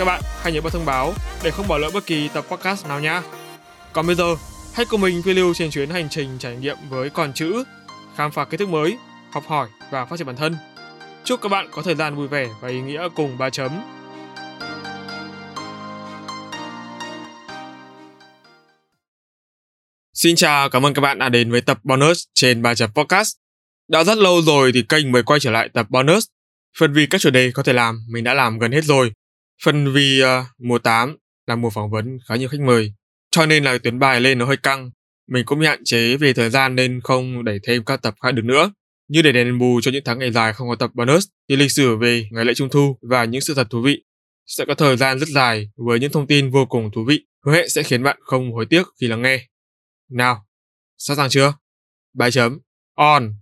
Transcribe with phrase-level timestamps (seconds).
[0.00, 2.86] Các bạn hãy nhớ bật thông báo để không bỏ lỡ bất kỳ tập podcast
[2.86, 3.20] nào nhé.
[3.92, 4.36] Còn bây giờ,
[4.74, 7.64] hãy cùng mình phiêu lưu trên chuyến hành trình trải nghiệm với con chữ,
[8.16, 8.98] khám phá kiến thức mới,
[9.32, 10.56] học hỏi và phát triển bản thân.
[11.24, 13.70] Chúc các bạn có thời gian vui vẻ và ý nghĩa cùng ba chấm.
[20.14, 23.36] Xin chào, cảm ơn các bạn đã đến với tập bonus trên ba chấm podcast.
[23.88, 26.24] Đã rất lâu rồi thì kênh mới quay trở lại tập bonus.
[26.78, 29.12] Phần vì các chủ đề có thể làm, mình đã làm gần hết rồi.
[29.64, 32.92] Phần vì uh, ờ, mùa 8 là mùa phỏng vấn khá nhiều khách mời
[33.30, 34.90] cho nên là tuyến bài lên nó hơi căng.
[35.28, 38.30] Mình cũng bị hạn chế về thời gian nên không đẩy thêm các tập khác
[38.30, 38.72] được nữa.
[39.08, 41.72] Như để đền bù cho những tháng ngày dài không có tập bonus thì lịch
[41.72, 44.02] sử về ngày lễ trung thu và những sự thật thú vị
[44.46, 47.52] sẽ có thời gian rất dài với những thông tin vô cùng thú vị, hứa
[47.52, 49.46] hẹn sẽ khiến bạn không hối tiếc khi lắng nghe.
[50.10, 50.46] Nào,
[50.98, 51.54] sẵn sàng chưa?
[52.14, 52.58] Bài chấm
[52.94, 53.39] on.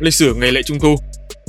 [0.00, 0.96] Lịch sử ngày lễ Trung thu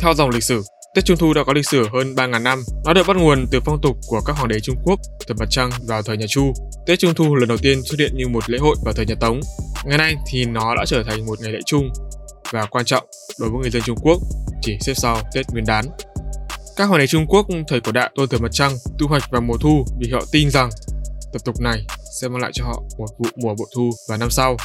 [0.02, 0.64] Theo dòng lịch sử,
[0.95, 2.64] Tết Trung thu đã có lịch sử hơn 3.000 năm.
[2.86, 5.45] Nó được bắt nguồn từ phong tục của các hoàng đế Trung Quốc từ mặt
[5.50, 6.53] trăng vào thời nhà Chu.
[6.88, 9.16] Tết Trung thu lần đầu tiên xuất hiện như một lễ hội vào thời nhà
[9.20, 9.39] Tống.
[9.86, 11.89] Ngày nay thì nó đã trở thành một ngày lễ chung
[12.52, 13.05] và quan trọng
[13.39, 14.17] đối với người dân Trung Quốc,
[14.61, 15.86] chỉ xếp sau Tết Nguyên đán.
[16.75, 19.42] Các hoàng đế Trung Quốc thời cổ đại tôn thờ mặt trăng thu hoạch vào
[19.42, 20.70] mùa thu vì họ tin rằng
[21.33, 21.85] tập tục này
[22.22, 24.58] sẽ mang lại cho họ một vụ mùa bội thu vào năm sau.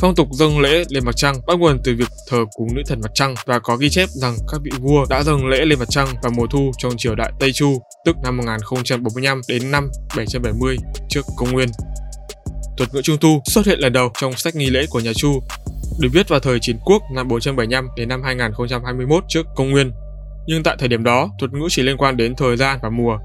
[0.00, 3.00] Phong tục dâng lễ lên mặt trăng bắt nguồn từ việc thờ cúng nữ thần
[3.00, 5.88] mặt trăng và có ghi chép rằng các vị vua đã dâng lễ lên mặt
[5.90, 10.76] trăng vào mùa thu trong triều đại Tây Chu, tức năm 1045 đến năm 770
[11.08, 11.68] trước công nguyên.
[12.76, 15.40] Thuật ngữ Trung thu xuất hiện lần đầu trong sách nghi lễ của nhà Chu,
[16.00, 19.92] được viết vào thời chiến quốc năm 475 đến năm 2021 trước công nguyên.
[20.46, 23.18] Nhưng tại thời điểm đó, thuật ngữ chỉ liên quan đến thời gian và mùa.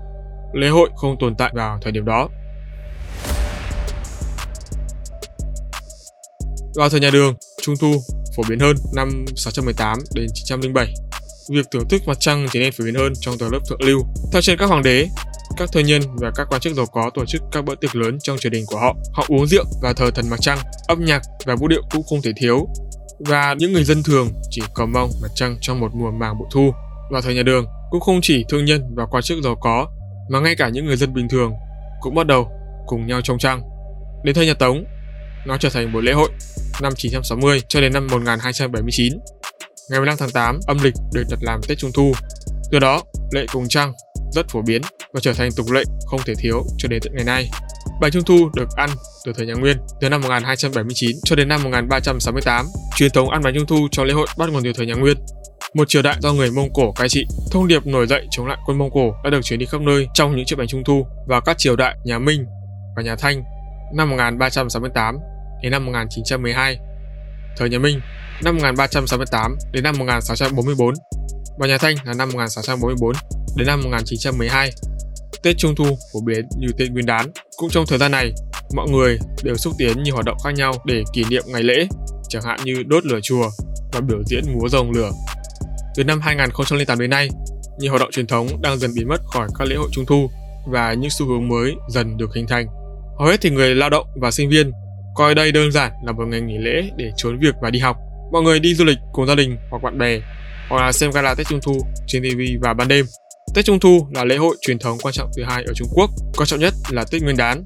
[0.54, 2.30] Lễ hội không tồn tại vào thời điểm đó.
[6.78, 8.04] Vào thời nhà Đường, Trung thu
[8.36, 10.94] phổ biến hơn năm 618 đến 907.
[11.50, 14.00] Việc thưởng thức mặt trăng trở nên phổ biến hơn trong tầng lớp thượng lưu.
[14.32, 15.08] Theo trên các hoàng đế,
[15.58, 18.18] các thương nhân và các quan chức giàu có tổ chức các bữa tiệc lớn
[18.24, 18.96] trong triều đình của họ.
[19.14, 20.58] Họ uống rượu và thờ thần mặt trăng,
[20.88, 22.68] âm nhạc và vũ điệu cũng không thể thiếu.
[23.20, 26.48] Và những người dân thường chỉ cầu mong mặt trăng trong một mùa màng bội
[26.52, 26.72] thu.
[27.12, 29.88] Vào thời nhà Đường, cũng không chỉ thương nhân và quan chức giàu có,
[30.30, 31.54] mà ngay cả những người dân bình thường
[32.02, 32.48] cũng bắt đầu
[32.88, 33.62] cùng nhau trông trăng.
[34.24, 34.84] Đến thời nhà Tống,
[35.48, 36.30] nó trở thành một lễ hội
[36.82, 39.14] năm 960 cho đến năm 1279.
[39.90, 42.14] Ngày 15 tháng 8 âm lịch được đặt làm Tết Trung Thu.
[42.72, 43.94] Từ đó, lễ cúng trăng
[44.32, 44.82] rất phổ biến
[45.14, 47.50] và trở thành tục lệ không thể thiếu cho đến tận ngày nay.
[48.02, 48.90] Bánh Trung Thu được ăn
[49.26, 52.66] từ thời nhà Nguyên, từ năm 1279 cho đến năm 1368.
[52.96, 55.18] Truyền thống ăn bánh Trung Thu cho lễ hội bắt nguồn từ thời nhà Nguyên.
[55.74, 58.58] Một triều đại do người Mông Cổ cai trị, thông điệp nổi dậy chống lại
[58.66, 61.08] quân Mông Cổ đã được truyền đi khắp nơi trong những chiếc bánh Trung Thu
[61.28, 62.46] và các triều đại nhà Minh
[62.96, 63.44] và nhà Thanh
[63.96, 65.20] năm 1368
[65.62, 66.78] đến năm 1912,
[67.58, 68.00] thời nhà Minh
[68.44, 70.94] năm 1368 đến năm 1644
[71.60, 73.14] và nhà Thanh là năm 1644
[73.58, 74.72] đến năm 1912.
[75.44, 77.32] Tết Trung Thu phổ biến như Tết Nguyên đán.
[77.58, 78.32] Cũng trong thời gian này,
[78.76, 81.88] mọi người đều xúc tiến nhiều hoạt động khác nhau để kỷ niệm ngày lễ,
[82.30, 83.50] chẳng hạn như đốt lửa chùa
[83.94, 85.12] và biểu diễn múa rồng lửa.
[85.96, 87.30] Từ năm 2008 đến nay,
[87.80, 90.30] nhiều hoạt động truyền thống đang dần biến mất khỏi các lễ hội Trung Thu
[90.72, 92.68] và những xu hướng mới dần được hình thành.
[93.20, 94.72] Hầu hết thì người lao động và sinh viên
[95.18, 97.98] coi đây đơn giản là một ngày nghỉ lễ để trốn việc và đi học.
[98.32, 100.20] Mọi người đi du lịch cùng gia đình hoặc bạn bè,
[100.70, 103.06] hoặc là xem gala Tết Trung Thu trên TV vào ban đêm.
[103.56, 106.10] Tết Trung Thu là lễ hội truyền thống quan trọng thứ hai ở Trung Quốc,
[106.38, 107.64] quan trọng nhất là Tết Nguyên đán.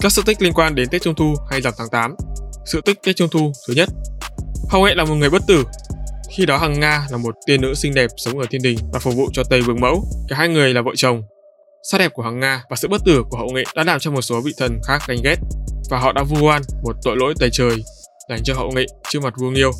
[0.00, 2.14] Các sự tích liên quan đến Tết Trung Thu hay rằm tháng 8
[2.66, 3.88] Sự tích Tết Trung Thu thứ nhất
[4.70, 5.64] Hậu nghệ là một người bất tử
[6.30, 8.98] Khi đó Hằng Nga là một tiên nữ xinh đẹp sống ở thiên đình và
[8.98, 11.22] phục vụ cho Tây Vương Mẫu Cả hai người là vợ chồng
[11.82, 14.10] Sắc đẹp của hoàng Nga và sự bất tử của hậu nghệ đã làm cho
[14.10, 15.36] một số vị thần khác ganh ghét
[15.90, 17.84] và họ đã vu oan một tội lỗi tày trời
[18.28, 19.70] dành cho hậu nghệ trước mặt vua Nghiêu.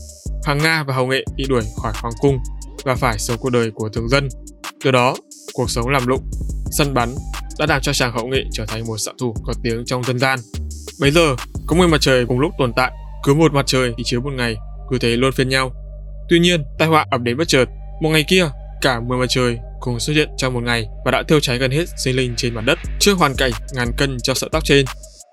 [0.46, 2.38] hoàng Nga và hậu nghệ bị đuổi khỏi hoàng cung
[2.84, 4.28] và phải sống cuộc đời của thường dân.
[4.84, 5.14] Từ đó,
[5.54, 6.30] cuộc sống làm lụng,
[6.70, 7.14] săn bắn
[7.58, 10.18] đã làm cho chàng hậu nghệ trở thành một xạ thủ có tiếng trong dân
[10.18, 10.38] gian.
[11.00, 11.36] Bấy giờ,
[11.66, 12.92] có 10 mặt trời cùng lúc tồn tại,
[13.24, 14.56] cứ một mặt trời thì chiếu một ngày,
[14.90, 15.72] cứ thế luôn phiên nhau.
[16.28, 17.64] Tuy nhiên, tai họa ập đến bất chợt.
[18.02, 18.48] Một ngày kia,
[18.82, 21.70] cả 10 mặt trời cùng xuất hiện trong một ngày và đã thiêu cháy gần
[21.70, 22.78] hết sinh linh trên mặt đất.
[23.00, 24.84] Trước hoàn cảnh ngàn cân cho sợi tóc trên,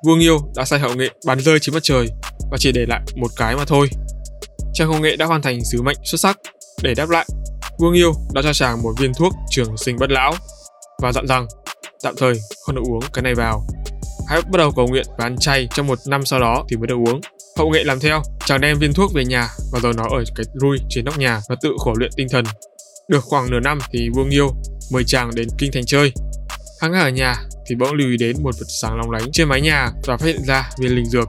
[0.05, 2.07] vua Nghiêu đã sai hậu nghệ bắn rơi trên mặt trời
[2.51, 3.89] và chỉ để lại một cái mà thôi.
[4.73, 6.37] Trang hậu nghệ đã hoàn thành sứ mệnh xuất sắc
[6.81, 7.25] để đáp lại.
[7.79, 10.33] Vua Nghiêu đã cho chàng một viên thuốc trường sinh bất lão
[11.01, 11.47] và dặn rằng
[12.03, 12.33] tạm thời
[12.65, 13.67] không được uống cái này vào.
[14.27, 16.87] Hãy bắt đầu cầu nguyện và ăn chay trong một năm sau đó thì mới
[16.87, 17.21] được uống.
[17.57, 20.45] Hậu nghệ làm theo, chàng đem viên thuốc về nhà và rồi nó ở cái
[20.53, 22.45] rui trên nóc nhà và tự khổ luyện tinh thần.
[23.07, 24.49] Được khoảng nửa năm thì Vương Nghiêu
[24.91, 26.13] mời chàng đến kinh thành chơi.
[26.81, 27.35] Hắn ở nhà
[27.69, 30.25] thì bỗng lưu ý đến một vật sáng long lánh trên mái nhà và phát
[30.25, 31.27] hiện ra viên linh dược.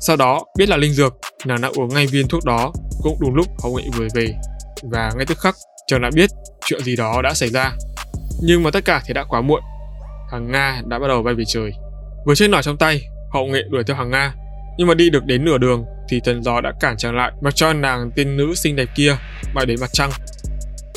[0.00, 1.14] Sau đó biết là linh dược,
[1.44, 2.72] nàng đã uống ngay viên thuốc đó
[3.02, 4.34] cũng đúng lúc hậu nghệ vừa về
[4.82, 5.54] và ngay tức khắc
[5.86, 6.30] chàng đã biết
[6.66, 7.72] chuyện gì đó đã xảy ra.
[8.42, 9.62] Nhưng mà tất cả thì đã quá muộn.
[10.32, 11.72] Hàng Nga đã bắt đầu bay về trời.
[12.26, 13.02] Với chiếc nỏ trong tay,
[13.32, 14.34] hậu nghệ đuổi theo hàng Nga
[14.76, 17.50] nhưng mà đi được đến nửa đường thì thần gió đã cản chàng lại và
[17.50, 19.16] cho nàng tiên nữ xinh đẹp kia
[19.54, 20.10] bay đến mặt trăng.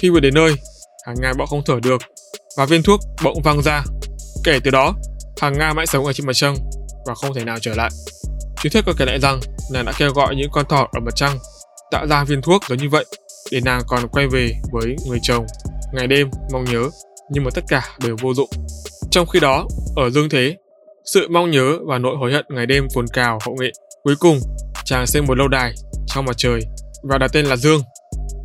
[0.02, 0.54] Khi vừa đến nơi,
[1.06, 2.02] hàng Nga bỗng không thở được
[2.58, 3.84] và viên thuốc bỗng văng ra.
[4.44, 4.96] Kể từ đó,
[5.42, 6.56] hàng Nga mãi sống ở trên mặt trăng
[7.06, 7.90] và không thể nào trở lại.
[8.62, 9.40] Truyền thuyết còn kể lại rằng
[9.72, 11.40] nàng đã kêu gọi những con thỏ ở mặt trăng
[11.92, 13.06] tạo ra viên thuốc giống như vậy
[13.52, 15.46] để nàng còn quay về với người chồng
[15.94, 16.90] ngày đêm mong nhớ
[17.30, 18.50] nhưng mà tất cả đều vô dụng.
[19.12, 20.56] Trong khi đó, ở dương thế,
[21.06, 23.72] sự mong nhớ và nỗi hối hận ngày đêm cuồn cào hậu nghệ.
[24.04, 24.40] Cuối cùng,
[24.86, 25.74] chàng xây một lâu đài
[26.08, 26.62] trong mặt trời
[27.04, 27.82] và đặt tên là Dương.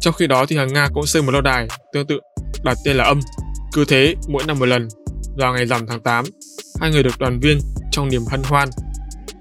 [0.04, 2.20] Trong khi đó thì hàng Nga cũng xây một lâu đài tương tự
[2.64, 3.20] đặt tên là Âm.
[3.72, 4.88] Cứ thế, mỗi năm một lần,
[5.36, 6.24] vào ngày rằm tháng 8,
[6.80, 7.58] hai người được đoàn viên
[7.92, 8.68] trong niềm hân hoan.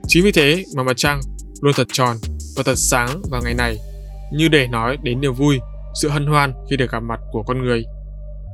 [0.07, 1.21] Chính vì thế mà mặt trăng
[1.61, 2.17] luôn thật tròn
[2.55, 3.77] và thật sáng vào ngày này,
[4.33, 5.59] như để nói đến niềm vui,
[6.01, 7.83] sự hân hoan khi được gặp mặt của con người.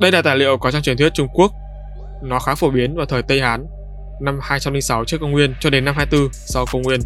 [0.02, 1.52] Đây là tài liệu có trong truyền thuyết Trung Quốc.
[2.24, 3.66] Nó khá phổ biến vào thời Tây Hán
[4.22, 7.00] năm 206 trước công nguyên cho đến năm 24 sau công nguyên.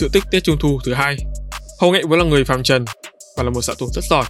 [0.00, 1.16] Sự tích Tết Trung Thu thứ hai
[1.80, 2.84] Hậu Nghệ vốn là người phàm trần
[3.36, 4.24] và là một xạ thủ rất giỏi.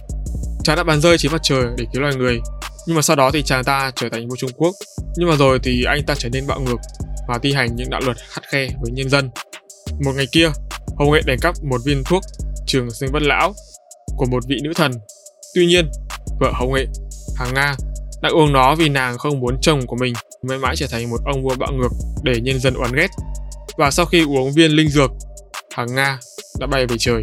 [0.63, 2.39] Chàng đã bắn rơi trên mặt trời để cứu loài người,
[2.87, 4.75] nhưng mà sau đó thì chàng ta trở thành vua Trung Quốc.
[5.15, 6.77] Nhưng mà rồi thì anh ta trở nên bạo ngược
[7.27, 9.29] và thi hành những đạo luật khắt khe với nhân dân.
[10.05, 10.51] Một ngày kia,
[10.99, 12.23] Hậu Nghệ đánh cắp một viên thuốc
[12.67, 13.53] trường sinh bất lão
[14.17, 14.91] của một vị nữ thần.
[15.55, 15.91] Tuy nhiên,
[16.39, 16.85] vợ Hậu Nghệ,
[17.37, 17.75] Hàng Nga
[18.21, 20.13] đã uống nó vì nàng không muốn chồng của mình
[20.43, 21.91] mãi mãi trở thành một ông vua bạo ngược
[22.23, 23.07] để nhân dân oán ghét.
[23.77, 25.11] Và sau khi uống viên linh dược,
[25.73, 26.19] Hàng Nga
[26.59, 27.21] đã bay về trời.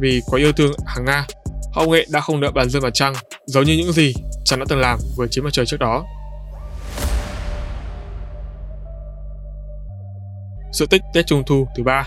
[0.00, 1.26] Vì quá yêu thương Hàng Nga,
[1.72, 3.14] hậu nghệ đã không đợi bàn dân mặt trăng,
[3.46, 6.04] giống như những gì chàng đã từng làm với chiến mặt trời trước đó.
[10.72, 12.04] Sự tích Tết Trung Thu thứ ba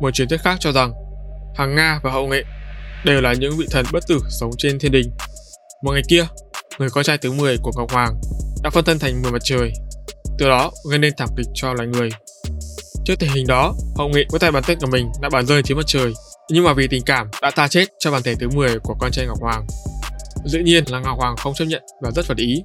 [0.00, 0.92] Một truyền thuyết khác cho rằng
[1.56, 2.44] Hàng Nga và Hậu Nghệ
[3.04, 5.10] đều là những vị thần bất tử sống trên thiên đình.
[5.82, 6.26] Một ngày kia,
[6.78, 8.20] người con trai thứ 10 của Ngọc Hoàng,
[8.62, 9.72] đã phân thân thành 10 mặt trời,
[10.38, 12.10] từ đó gây nên thảm kịch cho loài người.
[13.04, 15.62] Trước tình hình đó, Hậu Nghị với tay bàn tên của mình đã bàn rơi
[15.62, 16.12] trên mặt trời,
[16.50, 19.10] nhưng mà vì tình cảm đã tha chết cho bản thể thứ 10 của con
[19.12, 19.66] trai Ngọc Hoàng.
[20.44, 22.62] Dĩ nhiên là Ngọc Hoàng không chấp nhận và rất phật ý.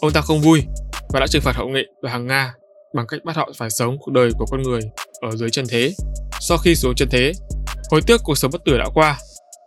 [0.00, 0.62] Ông ta không vui
[1.08, 2.54] và đã trừng phạt Hậu Nghị và hàng Nga
[2.94, 4.80] bằng cách bắt họ phải sống cuộc đời của con người
[5.20, 5.94] ở dưới chân thế.
[6.40, 7.32] Sau khi xuống chân thế,
[7.90, 9.18] hối tiếc cuộc sống bất tử đã qua,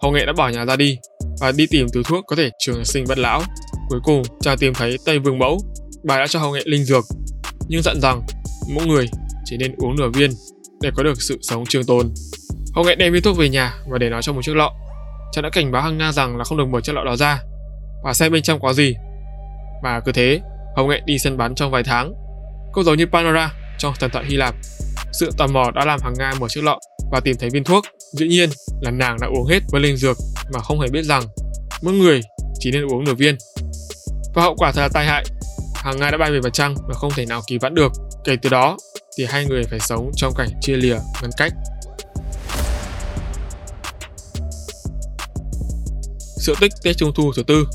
[0.01, 0.97] Hậu Nghệ đã bỏ nhà ra đi
[1.39, 3.41] và đi tìm thứ thuốc có thể trường sinh bất lão
[3.89, 5.57] Cuối cùng, chàng tìm thấy Tây Vương Mẫu.
[6.03, 7.03] Bà đã cho hậu nghệ linh dược,
[7.67, 8.21] nhưng dặn rằng
[8.69, 9.05] mỗi người
[9.45, 10.31] chỉ nên uống nửa viên
[10.81, 12.13] để có được sự sống trường tồn.
[12.75, 14.71] Hậu nghệ đem viên thuốc về nhà và để nó trong một chiếc lọ.
[15.31, 17.41] Chàng đã cảnh báo Hằng Na rằng là không được mở chiếc lọ đó ra
[18.03, 18.95] và xem bên trong có gì.
[19.83, 20.41] Và cứ thế,
[20.75, 22.13] hậu nghệ đi săn bắn trong vài tháng.
[22.73, 24.55] Cũng giống như Panora trong thần thoại Hy Lạp.
[25.13, 26.79] Sự tò mò đã làm Hằng Nga mở chiếc lọ
[27.11, 27.85] và tìm thấy viên thuốc.
[28.13, 28.49] Dĩ nhiên
[28.81, 30.17] là nàng đã uống hết với linh dược
[30.53, 31.23] mà không hề biết rằng
[31.81, 32.21] mỗi người
[32.59, 33.35] chỉ nên uống nửa viên
[34.35, 35.25] và hậu quả thật là tai hại.
[35.75, 37.91] Hàng Nga đã bay về mặt trăng mà không thể nào cứu vãn được.
[38.23, 38.77] Kể từ đó
[39.17, 41.53] thì hai người phải sống trong cảnh chia lìa, ngăn cách.
[46.37, 47.67] Sự tích Tết Trung Thu thứ tư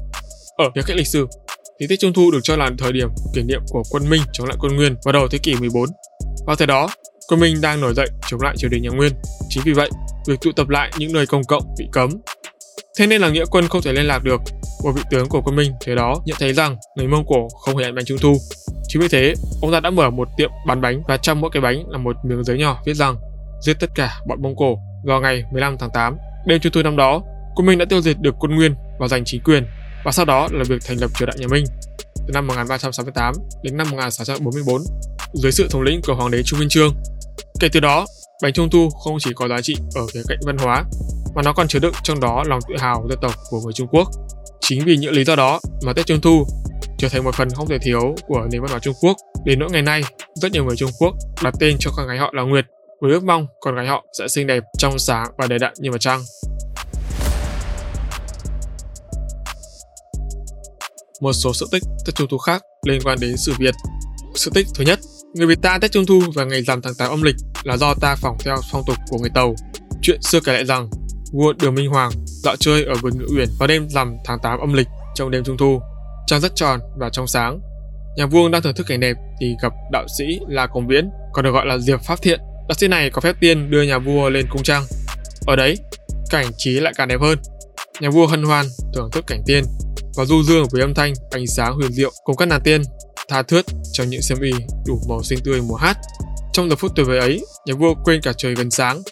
[0.57, 1.27] Ở nhà cách lịch sử,
[1.81, 4.47] thì Tết Trung Thu được cho là thời điểm kỷ niệm của quân Minh chống
[4.47, 5.89] lại quân Nguyên vào đầu thế kỷ 14.
[6.47, 6.89] Vào thời đó,
[7.29, 9.13] quân Minh đang nổi dậy chống lại triều đình nhà Nguyên.
[9.49, 9.91] Chính vì vậy,
[10.27, 12.11] việc tụ tập lại những nơi công cộng bị cấm.
[12.99, 14.41] Thế nên là nghĩa quân không thể liên lạc được
[14.85, 17.77] một vị tướng của quân Minh thế đó nhận thấy rằng người Mông Cổ không
[17.77, 18.37] hề ăn bánh trung thu.
[18.89, 21.61] Chính vì thế, ông ta đã mở một tiệm bán bánh và trong mỗi cái
[21.61, 23.17] bánh là một miếng giấy nhỏ viết rằng
[23.61, 26.17] giết tất cả bọn Mông Cổ vào ngày 15 tháng 8.
[26.47, 27.23] Đêm trung thu năm đó,
[27.57, 29.67] quân Minh đã tiêu diệt được quân Nguyên và giành chính quyền
[30.05, 31.65] và sau đó là việc thành lập triều đại nhà Minh
[32.27, 34.83] từ năm 1368 đến năm 1644
[35.35, 36.95] dưới sự thống lĩnh của hoàng đế Trung Minh Chương.
[37.61, 38.07] Kể từ đó,
[38.43, 40.85] bánh trung thu không chỉ có giá trị ở khía cạnh văn hóa
[41.35, 43.89] mà nó còn chứa đựng trong đó lòng tự hào dân tộc của người Trung
[43.91, 44.09] Quốc.
[44.61, 46.47] Chính vì những lý do đó mà Tết Trung Thu
[46.99, 49.17] trở thành một phần không thể thiếu của nền văn hóa Trung Quốc.
[49.45, 50.03] Đến nỗi ngày nay,
[50.35, 52.67] rất nhiều người Trung Quốc đặt tên cho con gái họ là Nguyệt
[53.01, 55.91] với ước mong con gái họ sẽ xinh đẹp, trong sáng và đầy đặn như
[55.91, 56.21] mặt trăng.
[61.21, 63.75] Một số sự tích Tết Trung Thu khác liên quan đến sự Việt.
[64.35, 64.99] Sự tích thứ nhất,
[65.35, 67.95] người Việt ta Tết Trung Thu và ngày rằm tháng 8 âm lịch là do
[67.95, 69.55] ta phỏng theo phong tục của người Tàu.
[70.03, 70.91] Chuyện xưa kể lại rằng,
[71.33, 74.61] vua Đường Minh Hoàng dạo chơi ở vườn ngự uyển vào đêm rằm tháng 8
[74.61, 75.81] âm lịch trong đêm Trung Thu
[76.29, 77.61] Trăng rất tròn và trong sáng.
[78.17, 81.45] Nhà vua đang thưởng thức cảnh đẹp thì gặp đạo sĩ La Công Viễn, còn
[81.45, 82.41] được gọi là Diệp Pháp Thiện.
[82.69, 84.85] Đạo sĩ này có phép tiên đưa nhà vua lên cung trăng.
[85.47, 85.77] Ở đấy,
[86.31, 87.39] cảnh trí lại càng đẹp hơn.
[88.01, 89.65] Nhà vua hân hoan thưởng thức cảnh tiên
[90.17, 92.83] và du dương với âm thanh, ánh sáng huyền diệu cùng các nàng tiên
[93.29, 94.53] tha thướt trong những xiêm y
[94.87, 95.97] đủ màu xinh tươi mùa hát.
[96.53, 99.03] Trong giờ phút tuyệt vời ấy, nhà vua quên cả trời gần sáng.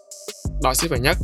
[0.63, 1.17] Đạo sĩ phải nhắc,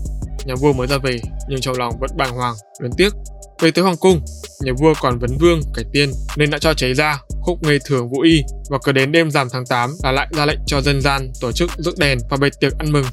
[0.47, 3.13] nhà vua mới ra về nhưng trong lòng vẫn bàng hoàng, luyến tiếc.
[3.61, 4.21] Về tới hoàng cung,
[4.63, 8.09] nhà vua còn vấn vương cải tiên nên đã cho cháy ra khúc nghề thường
[8.11, 11.01] vũ y và cứ đến đêm rằm tháng 8 là lại ra lệnh cho dân
[11.01, 13.05] gian tổ chức rước đèn và bày tiệc ăn mừng.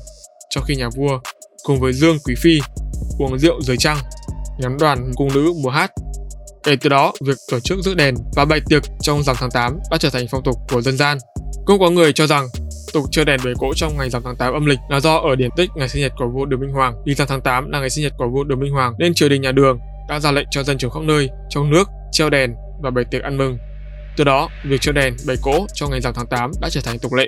[0.49, 1.19] Trong khi nhà vua
[1.63, 2.59] cùng với Dương Quý Phi
[3.19, 3.97] uống rượu dưới trăng,
[4.59, 5.91] ngắm đoàn cung nữ mùa hát.
[6.63, 9.79] Kể từ đó, việc tổ chức rước đèn và bày tiệc trong rằm tháng 8
[9.91, 11.17] đã trở thành phong tục của dân gian.
[11.65, 12.47] Cũng có người cho rằng
[12.93, 15.35] tục chơi đèn bể cỗ trong ngày rằm tháng 8 âm lịch là do ở
[15.35, 16.93] điển tích ngày sinh nhật của vua Đường Minh Hoàng.
[17.05, 19.29] Vì rằm tháng 8 là ngày sinh nhật của vua Đường Minh Hoàng nên triều
[19.29, 19.79] đình nhà Đường
[20.09, 23.23] đã ra lệnh cho dân chúng khắp nơi trong nước treo đèn và bày tiệc
[23.23, 23.57] ăn mừng.
[24.17, 26.99] Từ đó, việc treo đèn bày cỗ trong ngày rằm tháng 8 đã trở thành
[26.99, 27.27] tục lệ.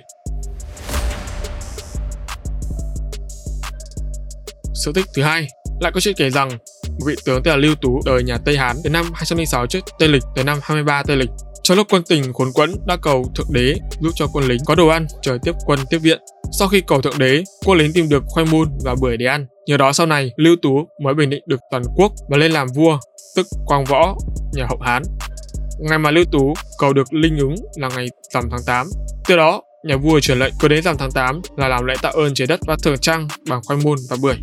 [4.74, 5.48] Sự tích thứ hai
[5.82, 6.50] lại có chuyện kể rằng
[6.90, 9.80] một vị tướng tên là Lưu Tú đời nhà Tây Hán từ năm 206 trước
[10.00, 11.30] Tây lịch tới năm 23 Tây lịch.
[11.64, 14.76] Trong lúc quân tình khốn quẫn đã cầu thượng đế giúp cho quân lính có
[14.76, 16.20] đồ ăn chờ tiếp quân tiếp viện.
[16.60, 19.46] Sau khi cầu thượng đế, quân lính tìm được khoai môn và bưởi để ăn.
[19.68, 22.68] Nhờ đó sau này Lưu Tú mới bình định được toàn quốc và lên làm
[22.76, 22.98] vua,
[23.36, 24.16] tức Quang Võ,
[24.54, 25.04] nhà Hậu Hán.
[25.80, 28.88] Ngày mà Lưu Tú cầu được linh ứng là ngày rằm tháng 8.
[29.28, 32.10] Từ đó, nhà vua truyền lệnh cứ đến rằm tháng 8 là làm lễ tạ
[32.10, 34.36] ơn trái đất và thưởng trăng bằng khoai môn và bưởi.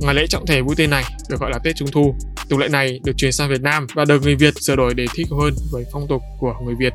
[0.00, 2.14] Ngày lễ trọng thể vui tên này được gọi là Tết Trung Thu.
[2.48, 5.06] Tục lệ này được truyền sang Việt Nam và được người Việt sửa đổi để
[5.14, 6.92] thích hơn với phong tục của người Việt.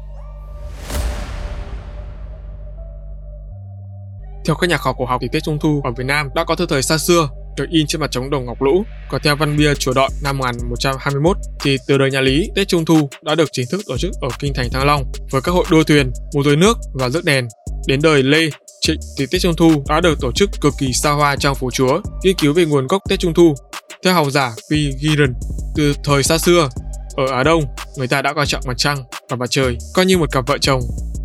[4.46, 6.56] Theo các nhà khảo cổ học thì Tết Trung Thu ở Việt Nam đã có
[6.56, 8.84] từ thời xa xưa được in trên mặt trống đồng ngọc lũ.
[9.10, 12.86] Còn theo văn bia chùa Đọi năm 1121 thì từ đời nhà Lý, Tết Trung
[12.86, 15.66] Thu đã được chính thức tổ chức ở kinh thành Thăng Long với các hội
[15.72, 17.48] đua thuyền, mùa rối nước và rước đèn.
[17.90, 18.50] Đến đời Lê,
[18.82, 21.72] Trịnh thì Tết Trung Thu đã được tổ chức cực kỳ xa hoa trong phố
[21.72, 22.02] chúa.
[22.24, 23.56] Nghiên cứu về nguồn gốc Tết Trung Thu
[24.04, 24.72] theo học giả P.
[25.02, 25.34] Giron,
[25.76, 26.70] từ thời xa xưa,
[27.18, 27.64] ở Á Đông,
[27.98, 30.58] người ta đã coi trọng mặt trăng và mặt trời coi như một cặp vợ
[30.62, 30.82] chồng.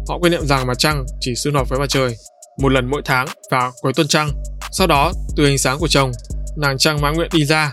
[0.09, 2.17] Họ quan niệm rằng mặt trăng chỉ xung hợp với mặt trời
[2.61, 4.29] một lần mỗi tháng vào cuối tuần trăng.
[4.73, 6.13] Sau đó, từ ánh sáng của chồng,
[6.57, 7.73] nàng trăng mãn nguyện đi ra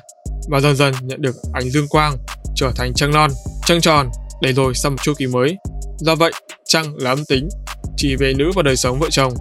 [0.49, 2.17] và dần dần nhận được ánh dương quang,
[2.55, 3.31] trở thành trăng non,
[3.65, 4.09] trăng tròn,
[4.41, 5.57] để rồi sang một chu kỳ mới.
[5.97, 6.31] Do vậy,
[6.67, 7.49] trăng là âm tính,
[7.97, 9.33] chỉ về nữ và đời sống vợ chồng.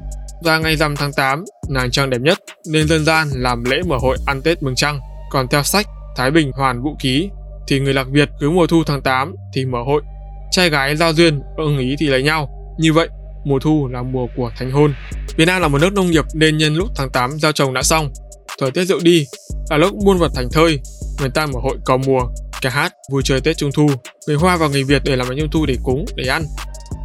[0.45, 3.97] Ra ngày rằm tháng 8, nàng trăng đẹp nhất nên dân gian làm lễ mở
[4.01, 5.01] hội ăn Tết mừng trăng.
[5.31, 7.29] Còn theo sách Thái Bình Hoàn Vũ Ký
[7.69, 10.03] thì người lạc Việt cứ mùa thu tháng 8 thì mở hội.
[10.51, 12.49] Trai gái giao duyên, ưng ý thì lấy nhau.
[12.79, 13.09] Như vậy,
[13.45, 14.95] mùa thu là mùa của thành hôn.
[15.37, 17.83] Việt Nam là một nước nông nghiệp nên nhân lúc tháng 8 gieo trồng đã
[17.83, 18.13] xong,
[18.61, 19.27] thời tiết rượu đi
[19.71, 20.81] là lúc muôn vật thành thơi,
[21.21, 22.23] người ta mở hội cầu mùa,
[22.63, 23.91] ca hát, vui chơi Tết Trung Thu.
[24.27, 26.43] Người Hoa và người Việt để làm bánh Trung Thu để cúng, để ăn.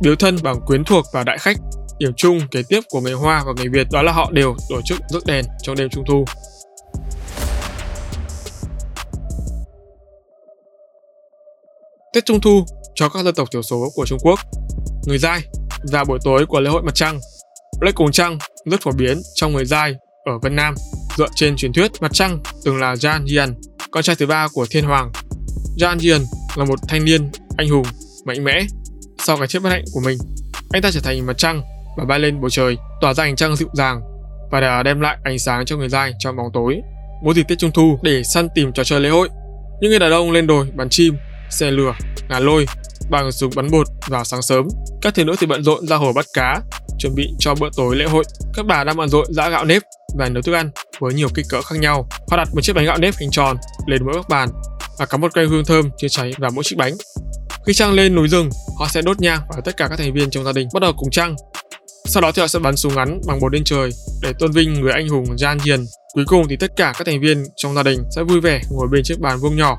[0.01, 1.57] Biếu thân bằng quyến thuộc và đại khách.
[1.99, 4.81] Điểm chung kế tiếp của người Hoa và người Việt đó là họ đều tổ
[4.85, 6.25] chức rước đèn trong đêm Trung Thu.
[12.13, 14.39] Tết Trung Thu cho các dân tộc thiểu số của Trung Quốc.
[15.07, 15.41] Người Giai
[15.91, 17.19] vào buổi tối của lễ hội mặt trăng.
[17.81, 20.75] Lễ cúng trăng rất phổ biến trong người Giai ở Vân Nam
[21.17, 23.53] dựa trên truyền thuyết mặt trăng từng là Jan Jian,
[23.91, 25.11] con trai thứ ba của thiên hoàng.
[25.77, 26.25] Jan Jian
[26.55, 27.85] là một thanh niên anh hùng,
[28.25, 28.65] mạnh mẽ.
[29.19, 30.17] Sau cái chết bất hạnh của mình,
[30.73, 31.61] anh ta trở thành mặt trăng
[31.97, 34.01] và bay lên bầu trời, tỏa ra ánh trăng dịu dàng
[34.51, 36.81] và đã đem lại ánh sáng cho người dai trong bóng tối.
[37.23, 39.29] Mỗi dịp Tết Trung Thu để săn tìm trò chơi lễ hội,
[39.81, 41.17] những người đàn ông lên đồi bắn chim,
[41.49, 41.93] xe lửa,
[42.29, 42.65] ngà lôi
[43.09, 44.67] bằng súng bắn bột vào sáng sớm.
[45.01, 46.61] Các thiếu nữ thì bận rộn ra hồ bắt cá,
[46.99, 48.23] chuẩn bị cho bữa tối lễ hội.
[48.53, 49.81] Các bà đang bận rộn giã gạo nếp
[50.17, 50.69] và nấu thức ăn
[50.99, 52.07] với nhiều kích cỡ khác nhau.
[52.31, 53.57] Họ đặt một chiếc bánh gạo nếp hình tròn
[53.87, 54.49] lên mỗi góc bàn
[54.99, 56.93] và cắm một cây hương thơm chưa cháy vào mỗi chiếc bánh.
[57.65, 60.29] Khi trăng lên núi rừng, họ sẽ đốt nhang và tất cả các thành viên
[60.29, 61.35] trong gia đình bắt đầu cùng trăng.
[62.05, 63.89] Sau đó thì họ sẽ bắn súng ngắn bằng bột lên trời
[64.21, 65.85] để tôn vinh người anh hùng Gian Hiền.
[66.13, 68.87] Cuối cùng thì tất cả các thành viên trong gia đình sẽ vui vẻ ngồi
[68.91, 69.77] bên chiếc bàn vuông nhỏ,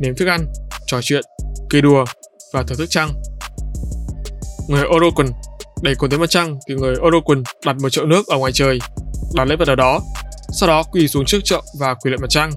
[0.00, 0.46] nếm thức ăn,
[0.86, 1.24] trò chuyện,
[1.70, 2.04] cười đùa
[2.52, 3.10] và thưởng thức trăng.
[4.68, 5.26] Người Orokun
[5.82, 8.78] để cuốn tới mặt trăng thì người Orokun đặt một chậu nước ở ngoài trời,
[9.34, 10.00] đặt lấy vật ở đó,
[10.60, 12.50] sau đó quỳ xuống trước chậu và quỳ lại mặt trăng.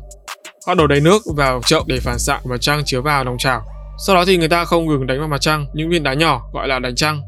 [0.67, 3.61] Họ đổ đầy nước vào chậu để phản xạ mặt trăng chiếu vào lòng chảo.
[3.97, 6.41] Sau đó thì người ta không ngừng đánh vào mặt trăng những viên đá nhỏ
[6.53, 7.21] gọi là đánh trăng.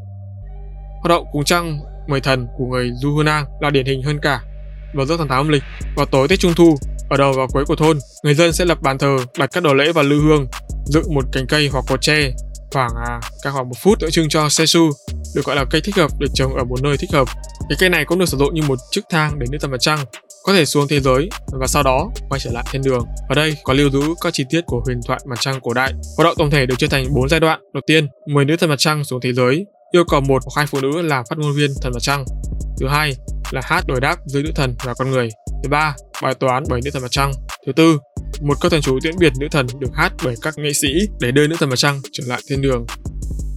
[1.01, 4.41] Hoạt động cùng trăng mời thần của người Juhunang là điển hình hơn cả.
[4.93, 5.63] Vào giữa tháng 8 âm lịch,
[5.95, 6.77] vào tối Tết Trung Thu,
[7.09, 9.73] ở đầu và cuối của thôn, người dân sẽ lập bàn thờ, đặt các đồ
[9.73, 10.47] lễ và lư hương,
[10.85, 12.31] dựng một cành cây hoặc cột tre
[12.73, 14.89] khoảng à, cả khoảng một phút tượng trưng cho Sesu,
[15.35, 17.27] được gọi là cây thích hợp để trồng ở một nơi thích hợp.
[17.69, 19.77] Cái cây này cũng được sử dụng như một chiếc thang để đến tầm mặt
[19.79, 19.99] trăng,
[20.43, 23.05] có thể xuống thế giới và sau đó quay trở lại thiên đường.
[23.29, 25.93] Ở đây có lưu giữ các chi tiết của huyền thoại mặt trăng cổ đại.
[26.17, 27.59] Hoạt động tổng thể được chia thành 4 giai đoạn.
[27.73, 30.65] Đầu tiên, 10 nữ thần mặt trăng xuống thế giới, yêu cầu một hoặc hai
[30.67, 32.25] phụ nữ làm phát ngôn viên thần mặt trăng.
[32.79, 33.13] Thứ hai
[33.51, 35.29] là hát đổi đáp giữa nữ thần và con người.
[35.63, 37.31] Thứ ba, bài toán bởi nữ thần mặt trăng.
[37.65, 37.97] Thứ tư,
[38.41, 40.87] một câu thần chú tiễn biệt nữ thần được hát bởi các nghệ sĩ
[41.19, 42.85] để đưa nữ thần mặt trăng trở lại thiên đường.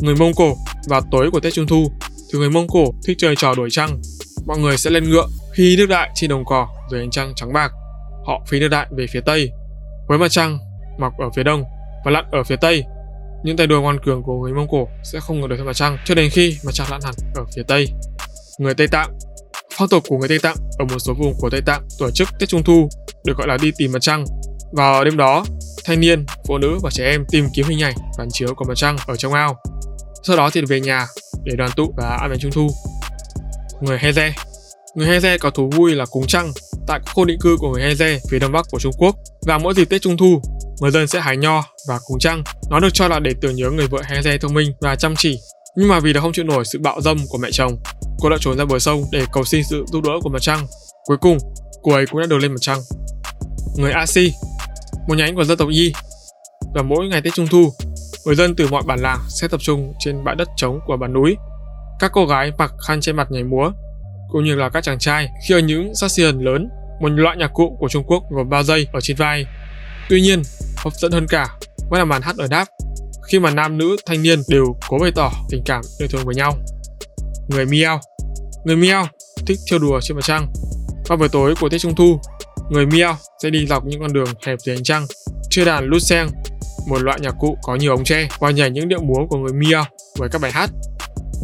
[0.00, 0.56] Người Mông Cổ
[0.88, 1.92] vào tối của Tết Trung Thu,
[2.32, 4.00] thì người Mông Cổ thích chơi trò đuổi trăng.
[4.46, 7.52] Mọi người sẽ lên ngựa khi nước đại trên đồng cỏ dưới ánh trăng trắng
[7.52, 7.72] bạc.
[8.26, 9.50] Họ phi nước đại về phía tây,
[10.08, 10.58] với mặt trăng
[10.98, 11.64] mọc ở phía đông
[12.04, 12.84] và lặn ở phía tây.
[13.44, 15.76] Những tay đua ngoan cường của người Mông Cổ sẽ không ngừng đuổi theo mặt
[15.76, 17.88] trăng cho đến khi mặt trăng lặn hẳn ở phía tây.
[18.58, 19.18] Người Tây Tạng
[19.78, 22.28] Phong tục của người Tây Tạng ở một số vùng của Tây Tạng tổ chức
[22.38, 22.88] Tết Trung Thu
[23.24, 24.24] được gọi là đi tìm mặt trăng.
[24.72, 25.44] Vào đêm đó,
[25.84, 28.74] thanh niên, phụ nữ và trẻ em tìm kiếm hình ảnh phản chiếu của mặt
[28.76, 29.56] trăng ở trong ao.
[30.22, 31.06] Sau đó thì về nhà
[31.44, 32.68] để đoàn tụ và ăn bánh Trung Thu.
[33.80, 34.32] Người Heze
[34.94, 36.52] Người Heze có thú vui là cúng trăng
[36.86, 39.16] tại các khu định cư của người Heze phía đông bắc của Trung Quốc.
[39.46, 40.40] Và mỗi dịp Tết Trung Thu,
[40.80, 42.44] người dân sẽ hái nho và cúng trăng.
[42.70, 45.38] Nó được cho là để tưởng nhớ người vợ Heze thông minh và chăm chỉ.
[45.76, 47.76] Nhưng mà vì đã không chịu nổi sự bạo dâm của mẹ chồng,
[48.20, 50.66] cô đã trốn ra bờ sông để cầu xin sự giúp đỡ của mặt trăng.
[51.06, 51.38] Cuối cùng,
[51.82, 52.80] cô ấy cũng đã được lên mặt trăng.
[53.76, 54.32] Người Asi,
[55.08, 55.92] một nhánh của dân tộc Yi.
[56.74, 57.72] Và mỗi ngày Tết Trung Thu,
[58.26, 61.12] người dân từ mọi bản làng sẽ tập trung trên bãi đất trống của bản
[61.12, 61.36] núi.
[62.00, 63.72] Các cô gái mặc khăn che mặt nhảy múa,
[64.30, 66.68] cũng như là các chàng trai khi ở những saxion lớn,
[67.00, 69.46] một loại nhạc cụ của Trung Quốc gồm 3 dây ở trên vai.
[70.08, 70.42] Tuy nhiên,
[70.76, 71.46] hấp dẫn hơn cả
[71.90, 72.66] vẫn là màn hát ở đáp
[73.28, 76.34] khi mà nam nữ thanh niên đều cố bày tỏ tình cảm yêu thương với
[76.34, 76.52] nhau.
[77.48, 78.00] Người Miao
[78.64, 79.08] Người Miao
[79.46, 80.52] thích chơi đùa trên mặt trăng.
[81.08, 82.20] Vào buổi tối của Tết Trung Thu,
[82.70, 85.06] người Miao sẽ đi dọc những con đường hẹp dưới ánh trăng,
[85.50, 86.26] chơi đàn lút sen,
[86.88, 89.52] một loại nhạc cụ có nhiều ống tre và nhảy những điệu múa của người
[89.52, 89.84] Miao
[90.18, 90.70] với các bài hát.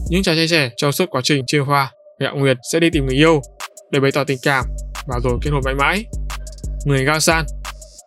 [0.08, 3.06] Những chàng trai trẻ trong suốt quá trình chia hoa, Gạo Nguyệt sẽ đi tìm
[3.06, 3.40] người yêu
[3.90, 4.64] để bày tỏ tình cảm
[5.06, 6.04] và rồi kết hôn mãi mãi.
[6.86, 7.44] Người Gao San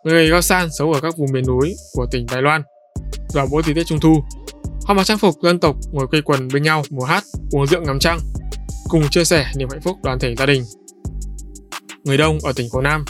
[0.04, 2.62] Người Gao San sống ở các vùng miền núi của tỉnh Đài Loan.
[3.34, 4.24] Vào mỗi dịp Tết Trung Thu,
[4.86, 7.82] họ mặc trang phục dân tộc ngồi quây quần bên nhau múa hát, uống rượu
[7.82, 8.18] ngắm trăng,
[8.88, 10.64] cùng chia sẻ niềm hạnh phúc đoàn thể gia đình.
[12.04, 13.04] Người Đông ở tỉnh Quảng Nam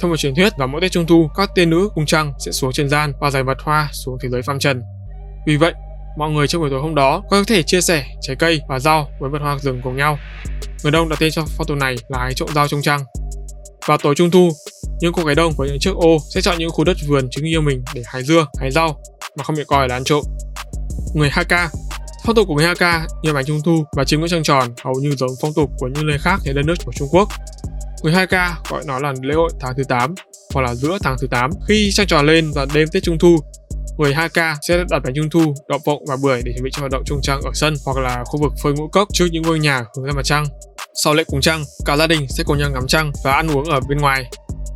[0.00, 2.52] theo một truyền thuyết, vào mỗi Tết Trung Thu, các tiên nữ cung trăng sẽ
[2.52, 4.82] xuống trần gian và giải vật hoa xuống thế giới phàm trần.
[5.46, 5.72] Vì vậy,
[6.18, 9.10] mọi người trong buổi tối hôm đó có thể chia sẻ trái cây và rau
[9.20, 10.18] với vật hoa rừng cùng nhau.
[10.82, 13.04] Người Đông đặt tên cho phong tục này là hái trộm rau trong trăng.
[13.86, 14.50] Vào tối Trung Thu,
[15.00, 17.44] những cô gái Đông với những chiếc ô sẽ chọn những khu đất vườn chứng
[17.44, 19.02] yêu mình để hái dưa, hái rau
[19.36, 20.24] mà không bị coi là ăn trộm.
[21.14, 21.70] Người Hakka
[22.24, 24.94] Phong tục của người Hakka như bánh trung thu và chiếm ngưỡng trăng tròn hầu
[24.94, 27.28] như giống phong tục của những nơi khác trên đất nước của Trung Quốc.
[28.02, 30.14] Người Hakka gọi nó là lễ hội tháng thứ 8
[30.54, 31.50] hoặc là giữa tháng thứ 8.
[31.68, 33.38] Khi trăng tròn lên vào đêm Tết Trung thu,
[33.98, 36.80] người Hakka sẽ đặt bánh trung thu, đậu phộng và bưởi để chuẩn bị cho
[36.80, 39.42] hoạt động trung trăng ở sân hoặc là khu vực phơi ngũ cốc trước những
[39.42, 40.44] ngôi nhà hướng ra mặt trăng.
[41.04, 43.64] Sau lễ cúng trăng, cả gia đình sẽ cùng nhau ngắm trăng và ăn uống
[43.64, 44.30] ở bên ngoài.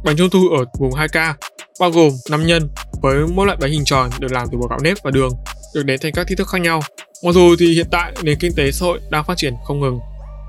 [0.05, 1.35] Bánh trung thu ở vùng 2K
[1.81, 2.69] bao gồm 5 nhân
[3.03, 5.31] với mỗi loại bánh hình tròn được làm từ bột gạo nếp và đường,
[5.75, 6.81] được đến thành các kích thước khác nhau.
[7.25, 9.99] Mặc dù thì hiện tại nền kinh tế xã hội đang phát triển không ngừng,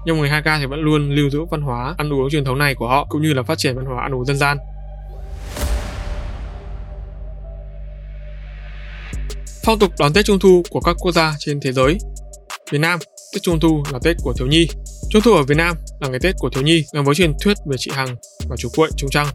[0.06, 2.76] nhưng người 2K thì vẫn luôn lưu giữ văn hóa ăn uống truyền thống này
[2.76, 4.58] của họ cũng như là phát triển văn hóa ăn uống dân gian.
[9.66, 11.98] Phong tục đón Tết Trung Thu của các quốc gia trên thế giới
[12.72, 13.00] Việt Nam,
[13.34, 14.68] Tết Trung Thu là Tết của thiếu nhi.
[15.10, 17.58] Trung Thu ở Việt Nam là ngày Tết của thiếu nhi gắn với truyền thuyết
[17.66, 18.16] về chị Hằng
[18.50, 19.28] và chú Cuội Trung Trăng.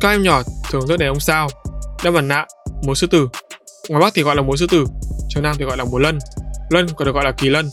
[0.00, 1.48] Các em nhỏ thường rước đèn ông sao,
[2.04, 2.46] đeo mặt nạ,
[2.82, 3.28] múa sư tử.
[3.88, 4.84] Ngoài Bắc thì gọi là múa sư tử,
[5.28, 6.18] trong Nam thì gọi là múa lân.
[6.70, 7.70] Lân còn được gọi là kỳ lân.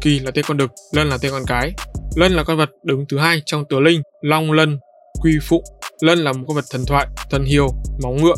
[0.00, 1.72] Kỳ là tên con đực, lân là tên con cái.
[2.16, 4.78] Lân là con vật đứng thứ hai trong tứ linh, long lân,
[5.22, 5.64] quy phụng.
[6.00, 7.68] Lân là một con vật thần thoại, thần hiều,
[8.02, 8.34] móng ngựa,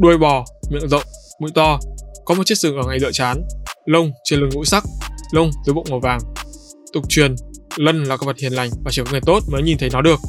[0.00, 1.02] đuôi bò, miệng rộng,
[1.40, 1.80] mũi to,
[2.28, 3.42] có một chiếc sừng ở ngay lựa chán,
[3.86, 4.84] lông trên lưng ngũ sắc,
[5.32, 6.18] lông dưới bụng màu vàng.
[6.92, 7.34] Tục truyền,
[7.76, 10.02] lân là con vật hiền lành và chỉ có người tốt mới nhìn thấy nó
[10.02, 10.20] được.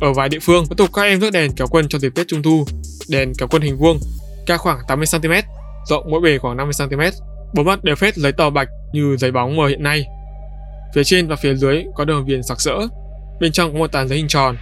[0.00, 2.28] Ở vài địa phương, có tục các em rước đèn kéo quân trong dịp Tết
[2.28, 2.64] Trung Thu.
[3.08, 4.00] Đèn kéo quân hình vuông,
[4.46, 5.32] cao khoảng 80 cm,
[5.88, 7.00] rộng mỗi bề khoảng 50 cm.
[7.54, 10.04] Bốn mắt đều phết giấy tờ bạch như giấy bóng mờ hiện nay.
[10.94, 12.88] Phía trên và phía dưới có đường viền sặc sỡ.
[13.40, 14.56] Bên trong có một tàn giấy hình tròn.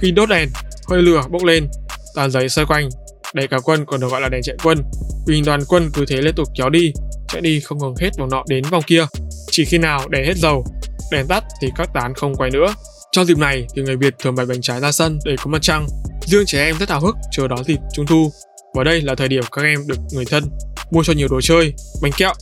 [0.00, 0.48] Khi đốt đèn,
[0.88, 1.68] hơi lửa bốc lên,
[2.14, 2.88] tàn giấy xoay quanh.
[3.34, 4.78] Đèn cả quân còn được gọi là đèn chạy quân.
[5.26, 6.92] Vì đoàn quân cứ thế liên tục kéo đi,
[7.28, 9.06] chạy đi không ngừng hết vòng nọ đến vòng kia.
[9.50, 10.64] Chỉ khi nào đèn hết dầu,
[11.10, 12.74] đèn tắt thì các tán không quay nữa.
[13.12, 15.62] Trong dịp này thì người Việt thường bày bánh trái ra sân để có mặt
[15.62, 15.86] trăng.
[16.26, 18.32] Riêng trẻ em rất hào hức chờ đón dịp Trung thu.
[18.74, 20.44] Và đây là thời điểm các em được người thân
[20.90, 22.32] mua cho nhiều đồ chơi, bánh kẹo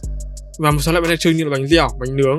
[0.58, 2.38] và một số loại bánh đặc trưng như là bánh dẻo, bánh nướng.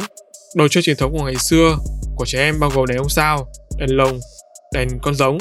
[0.55, 1.77] Đồ chơi truyền thống của ngày xưa
[2.15, 4.19] của trẻ em bao gồm đèn ông sao, đèn lồng,
[4.73, 5.37] đèn con giống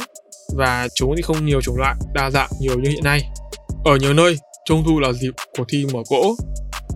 [0.57, 3.21] và chúng thì không nhiều chủng loại đa dạng nhiều như hiện nay.
[3.85, 6.35] Ở nhiều nơi, Trung thu là dịp của thi mở cỗ.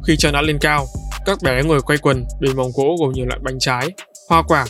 [0.07, 0.87] Khi trăng đã lên cao,
[1.27, 3.88] các bé ngồi quay quần bên mâm cỗ gồm nhiều loại bánh trái,
[4.29, 4.66] hoa quả,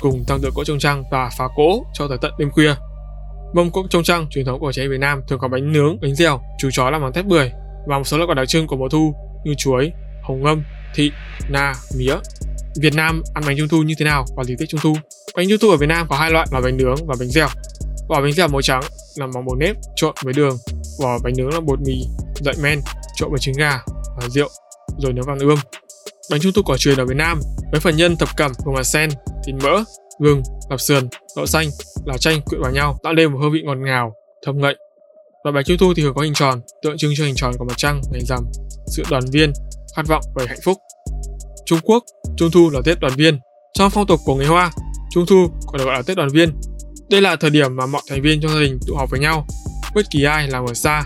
[0.00, 2.74] cùng tăng tượng cỗ trông trăng và phá cỗ cho tới tận đêm khuya.
[3.54, 6.14] Mâm cỗ trông trăng truyền thống của trẻ Việt Nam thường có bánh nướng, bánh
[6.14, 7.50] dẻo, chú chó làm bằng thép bưởi
[7.86, 9.92] và một số loại quả đặc trưng của mùa thu như chuối,
[10.22, 11.10] hồng ngâm, thị,
[11.48, 12.14] na, mía.
[12.80, 14.96] Việt Nam ăn bánh trung thu như thế nào vào dịp Tết Trung thu?
[15.36, 17.48] Bánh trung thu ở Việt Nam có hai loại là bánh nướng và bánh dẻo.
[18.08, 18.82] Vỏ bánh dẻo màu trắng
[19.16, 20.56] làm bằng bột nếp trộn với đường,
[21.02, 22.02] vỏ bánh nướng là bột mì,
[22.40, 22.80] dậy men
[23.16, 23.80] trộn với trứng gà
[24.20, 24.48] và rượu
[24.98, 25.58] rồi nấu vàng ươm.
[26.30, 27.40] Bánh trung thu cổ truyền ở Việt Nam
[27.72, 29.10] với phần nhân thập cẩm gồm là sen,
[29.46, 29.84] thịt mỡ,
[30.20, 31.68] gừng, lạp sườn, đậu xanh,
[32.04, 34.14] lá chanh quyện vào nhau tạo nên một hương vị ngọt ngào,
[34.46, 34.74] thơm ngậy.
[35.44, 37.64] Và bánh trung thu thì thường có hình tròn, tượng trưng cho hình tròn của
[37.64, 38.44] mặt trăng, ngày rằm,
[38.86, 39.52] sự đoàn viên,
[39.96, 40.78] khát vọng về hạnh phúc.
[41.66, 42.04] Trung Quốc,
[42.36, 43.38] Trung thu là Tết đoàn viên.
[43.78, 44.70] Trong phong tục của người Hoa,
[45.10, 46.56] Trung thu còn được gọi là Tết đoàn viên.
[47.10, 49.46] Đây là thời điểm mà mọi thành viên trong gia đình tụ họp với nhau.
[49.94, 51.02] Bất kỳ ai làm ở xa,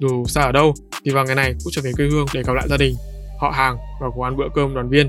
[0.00, 2.52] dù xa ở đâu, thì vào ngày này cũng trở về quê hương để gặp
[2.52, 2.94] lại gia đình,
[3.40, 5.08] họ hàng và cùng ăn bữa cơm đoàn viên.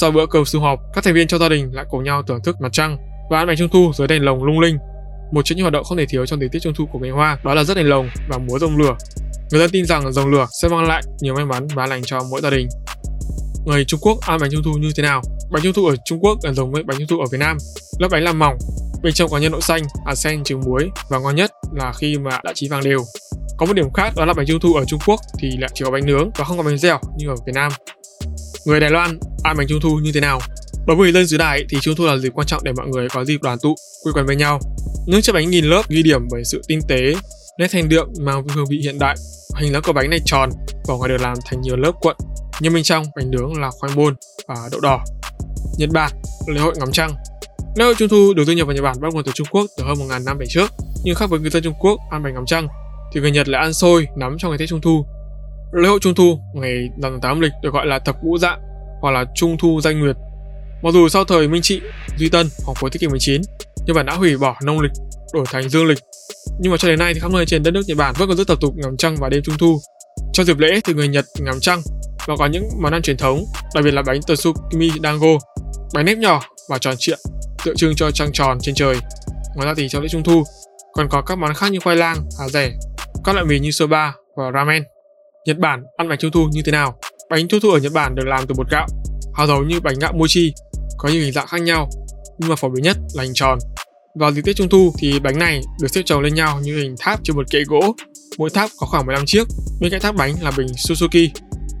[0.00, 2.40] Sau bữa cơm sum họp, các thành viên trong gia đình lại cùng nhau thưởng
[2.44, 2.98] thức mặt trăng
[3.30, 4.76] và ăn bánh trung thu dưới đèn lồng lung linh.
[5.32, 7.10] Một trong những hoạt động không thể thiếu trong thời tiết Trung thu của người
[7.10, 8.96] Hoa đó là rất đèn lồng và múa rồng lửa.
[9.50, 12.20] Người dân tin rằng rồng lửa sẽ mang lại nhiều may mắn và lành cho
[12.30, 12.68] mỗi gia đình.
[13.66, 15.22] Người Trung Quốc ăn bánh trung thu như thế nào?
[15.50, 17.56] Bánh trung thu ở Trung Quốc gần giống với bánh trung thu ở Việt Nam.
[17.98, 18.58] Lớp bánh làm mỏng,
[19.02, 22.18] bên trong có nhân đậu xanh, hạt sen, trứng muối và ngon nhất là khi
[22.18, 23.04] mà đã chín vàng đều.
[23.56, 25.84] Có một điểm khác đó là bánh trung thu ở Trung Quốc thì lại chỉ
[25.84, 27.72] có bánh nướng và không có bánh dẻo như ở Việt Nam.
[28.66, 30.40] Người Đài Loan ăn bánh trung thu như thế nào?
[30.86, 33.08] Đối với dân xứ Đài thì trung thu là dịp quan trọng để mọi người
[33.08, 34.60] có dịp đoàn tụ, quây quần với nhau.
[35.06, 37.14] Những chiếc bánh nghìn lớp ghi điểm bởi sự tinh tế,
[37.58, 39.16] nét thanh đượm mang hương vị hiện đại.
[39.56, 40.50] Hình lá của bánh này tròn,
[40.88, 42.16] vỏ ngoài được làm thành nhiều lớp cuộn,
[42.60, 44.14] nhưng bên trong bánh nướng là khoai môn
[44.48, 45.04] và đậu đỏ.
[45.78, 46.12] Nhật Bản,
[46.46, 47.14] lễ hội ngắm trăng.
[47.76, 49.66] Lễ hội Trung thu được du nhập vào Nhật Bản bắt nguồn từ Trung Quốc
[49.78, 50.66] từ hơn 1.000 năm về trước,
[51.04, 52.68] nhưng khác với người dân Trung Quốc ăn bánh ngắm trăng
[53.12, 55.06] thì người Nhật lại ăn xôi nắm trong ngày Tết Trung thu.
[55.72, 58.38] Lễ hội Trung thu ngày rằm tháng 8 âm lịch được gọi là thập ngũ
[58.38, 58.56] dạ
[59.00, 60.16] hoặc là Trung thu danh nguyệt.
[60.82, 61.80] Mặc dù sau thời Minh Trị,
[62.18, 63.42] Duy Tân hoặc cuối thế kỷ 19,
[63.86, 64.92] Nhật Bản đã hủy bỏ nông lịch
[65.32, 65.98] đổi thành dương lịch.
[66.60, 68.36] Nhưng mà cho đến nay thì khắp nơi trên đất nước Nhật Bản vẫn còn
[68.36, 69.80] rất tập tục ngắm trăng vào đêm Trung thu.
[70.32, 71.82] Trong dịp lễ thì người Nhật ngắm trăng
[72.26, 75.38] và có những món ăn truyền thống, đặc biệt là bánh Tsukimi Dango,
[75.94, 77.16] bánh nếp nhỏ và tròn trịa,
[77.66, 78.96] tượng trưng cho trăng tròn trên trời.
[79.54, 80.44] Ngoài ra thì trong lễ Trung thu
[80.92, 82.72] còn có các món khác như khoai lang, hà rẻ,
[83.24, 84.82] các loại mì như soba và ramen.
[85.46, 86.98] Nhật Bản ăn bánh trung thu như thế nào?
[87.30, 88.86] Bánh trung thu ở Nhật Bản được làm từ bột gạo,
[89.34, 90.52] hào giống như bánh gạo mochi,
[90.98, 91.88] có nhiều hình dạng khác nhau,
[92.38, 93.58] nhưng mà phổ biến nhất là hình tròn.
[94.20, 96.94] Vào dịp Tết Trung thu thì bánh này được xếp chồng lên nhau như hình
[97.00, 97.94] tháp trên một kệ gỗ.
[98.38, 99.46] Mỗi tháp có khoảng 15 chiếc,
[99.80, 101.28] bên cạnh tháp bánh là bình Suzuki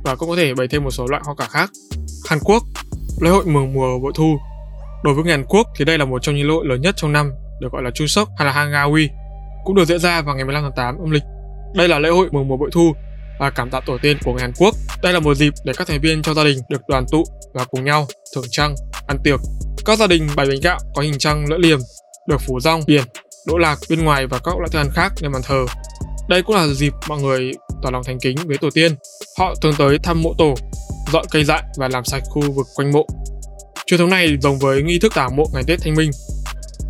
[0.04, 1.70] và cũng có thể bày thêm một số loại hoa quả khác.
[2.28, 2.62] Hàn Quốc,
[3.20, 4.38] lễ hội mừng mùa bội thu.
[5.06, 6.94] Đối với người Hàn Quốc thì đây là một trong những lễ hội lớn nhất
[6.96, 9.08] trong năm, được gọi là Chuseok hay là Hangawi,
[9.64, 11.22] cũng được diễn ra vào ngày 15 tháng 8 âm lịch.
[11.74, 12.92] Đây là lễ hội mừng mùa bội thu
[13.40, 14.74] và cảm tạ tổ tiên của người Hàn Quốc.
[15.02, 17.64] Đây là một dịp để các thành viên trong gia đình được đoàn tụ và
[17.64, 18.74] cùng nhau thưởng trăng,
[19.06, 19.40] ăn tiệc.
[19.84, 21.78] Các gia đình bày bánh gạo có hình trăng lưỡi liềm,
[22.28, 23.02] được phủ rong, biển,
[23.46, 25.66] đỗ lạc bên ngoài và các loại thức ăn khác lên bàn thờ.
[26.28, 28.92] Đây cũng là dịp mọi người tỏ lòng thành kính với tổ tiên.
[29.38, 30.54] Họ thường tới thăm mộ tổ,
[31.12, 33.06] dọn cây dại và làm sạch khu vực quanh mộ.
[33.86, 36.10] Truyền thống này giống với nghi thức tả mộ ngày Tết Thanh Minh.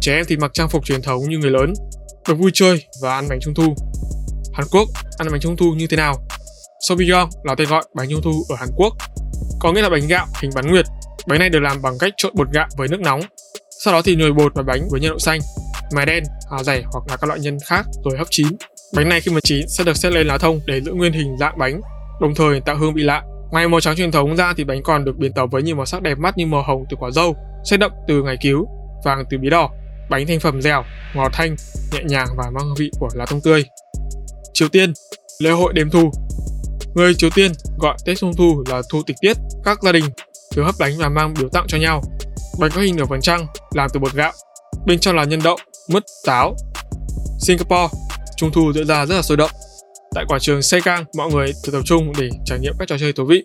[0.00, 1.74] Trẻ em thì mặc trang phục truyền thống như người lớn,
[2.28, 3.74] được vui chơi và ăn bánh trung thu.
[4.52, 6.14] Hàn Quốc ăn bánh trung thu như thế nào?
[6.88, 8.92] Sobiyong là tên gọi bánh trung thu ở Hàn Quốc,
[9.60, 10.84] có nghĩa là bánh gạo hình bán nguyệt.
[11.26, 13.20] Bánh này được làm bằng cách trộn bột gạo với nước nóng,
[13.84, 15.40] sau đó thì nhồi bột và bánh với nhân đậu xanh,
[15.94, 18.46] mài đen, hào dẻ hoặc là các loại nhân khác rồi hấp chín.
[18.94, 21.36] Bánh này khi mà chín sẽ được xếp lên lá thông để giữ nguyên hình
[21.40, 21.80] dạng bánh,
[22.20, 23.22] đồng thời tạo hương vị lạ.
[23.50, 25.86] Ngoài màu trắng truyền thống ra thì bánh còn được biến tấu với nhiều màu
[25.86, 28.66] sắc đẹp mắt như màu hồng từ quả dâu, xanh đậm từ ngải cứu,
[29.04, 29.70] vàng từ bí đỏ.
[30.10, 31.56] Bánh thành phẩm dẻo, ngọt thanh,
[31.92, 33.64] nhẹ nhàng và mang hương vị của lá thông tươi.
[34.54, 34.92] Triều Tiên,
[35.38, 36.10] lễ hội đêm thu.
[36.94, 39.36] Người Triều Tiên gọi Tết Trung thu là thu tịch tiết.
[39.64, 40.04] Các gia đình
[40.54, 42.02] thường hấp bánh và mang biếu tặng cho nhau.
[42.60, 44.32] Bánh có hình nửa phần trăng, làm từ bột gạo.
[44.86, 45.56] Bên trong là nhân đậu,
[45.88, 46.56] mứt, táo.
[47.40, 47.88] Singapore,
[48.36, 49.50] Trung thu diễn ra rất là sôi động.
[50.14, 53.12] Tại quảng trường Seigang, mọi người thường tập trung để trải nghiệm các trò chơi
[53.12, 53.44] thú vị.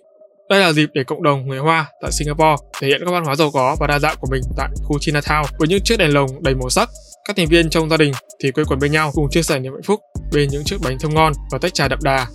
[0.49, 3.35] Đây là dịp để cộng đồng người Hoa tại Singapore thể hiện các văn hóa
[3.35, 6.43] giàu có và đa dạng của mình tại khu Chinatown với những chiếc đèn lồng
[6.43, 6.89] đầy màu sắc.
[7.27, 8.11] Các thành viên trong gia đình
[8.43, 9.99] thì quây quần bên nhau cùng chia sẻ niềm hạnh phúc
[10.33, 12.27] bên những chiếc bánh thơm ngon và tách trà đậm đà.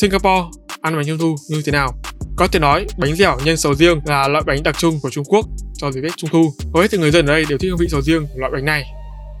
[0.00, 0.44] Singapore
[0.80, 1.92] ăn bánh trung thu như thế nào?
[2.36, 5.24] Có thể nói, bánh dẻo nhân sầu riêng là loại bánh đặc trưng của Trung
[5.24, 6.52] Quốc cho dịp Tết Trung thu.
[6.74, 8.52] Hầu hết thì người dân ở đây đều thích hương vị sầu riêng của loại
[8.52, 8.84] bánh này.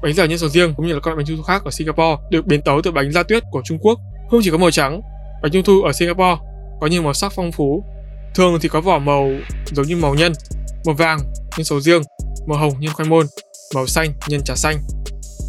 [0.02, 1.70] Bánh dẻo nhân sầu riêng cũng như là các loại bánh trung thu khác ở
[1.70, 3.98] Singapore được biến tấu từ bánh da tuyết của Trung Quốc.
[4.30, 5.00] Không chỉ có màu trắng,
[5.42, 6.42] bánh trung thu ở Singapore
[6.80, 7.84] có nhiều màu sắc phong phú.
[8.34, 9.30] Thường thì có vỏ màu
[9.72, 10.32] giống như màu nhân,
[10.86, 11.18] màu vàng
[11.56, 12.02] nhân sầu riêng,
[12.46, 13.26] màu hồng nhân khoai môn,
[13.74, 14.78] màu xanh nhân trà xanh.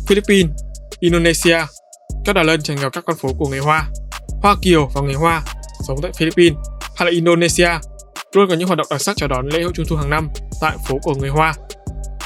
[0.07, 0.51] Philippines,
[0.99, 1.57] Indonesia,
[2.25, 3.89] các đà lân tràn ngập các con phố của người Hoa.
[4.41, 5.41] Hoa Kiều và người Hoa
[5.87, 6.57] sống tại Philippines
[6.95, 7.69] hay là Indonesia
[8.33, 10.29] luôn có những hoạt động đặc sắc chào đón lễ hội Trung thu hàng năm
[10.61, 11.53] tại phố của người Hoa.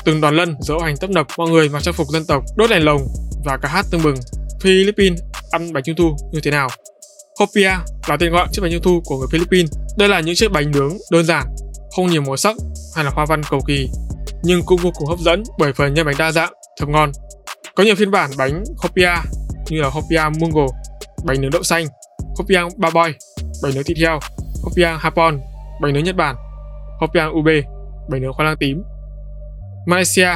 [0.05, 2.69] Từng đoàn lân dỗ hành tấp nập mọi người mặc trang phục dân tộc, đốt
[2.69, 3.01] đèn lồng
[3.45, 4.15] và cả hát tưng bừng.
[4.61, 5.19] Philippines
[5.53, 6.67] ăn bánh trung thu như thế nào?
[7.39, 7.71] Hopia
[8.07, 9.71] là tên gọi chiếc bánh trung thu của người Philippines.
[9.97, 11.43] Đây là những chiếc bánh nướng đơn giản,
[11.95, 12.55] không nhiều màu sắc
[12.95, 13.89] hay là hoa văn cầu kỳ,
[14.43, 17.11] nhưng cũng vô cùng hấp dẫn bởi phần nhân bánh đa dạng, thơm ngon.
[17.75, 19.11] Có nhiều phiên bản bánh Hopia
[19.69, 20.65] như là Hopia Mungo,
[21.25, 21.85] bánh nướng đậu xanh,
[22.37, 23.13] Hopia Baboy,
[23.63, 24.19] bánh nướng thịt heo,
[24.63, 25.39] Hopia Hapon,
[25.81, 26.35] bánh nướng Nhật Bản,
[26.99, 27.61] Hopia Ube,
[28.09, 28.83] bánh nướng khoai lang tím.
[29.87, 30.29] Malaysia,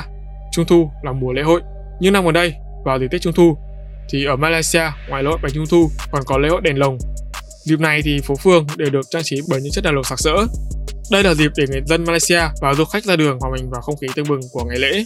[0.52, 1.62] Trung thu là mùa lễ hội.
[2.00, 2.54] Những năm gần đây,
[2.86, 3.58] vào dịp Tết Trung thu,
[4.10, 6.98] thì ở Malaysia ngoài lễ hội bánh Trung thu còn có lễ hội đèn lồng.
[7.66, 10.20] Dịp này thì phố phường đều được trang trí bởi những chất đèn lồng sặc
[10.20, 10.46] sỡ.
[11.12, 13.82] Đây là dịp để người dân Malaysia và du khách ra đường hòa mình vào
[13.82, 15.04] không khí tưng bừng của ngày lễ.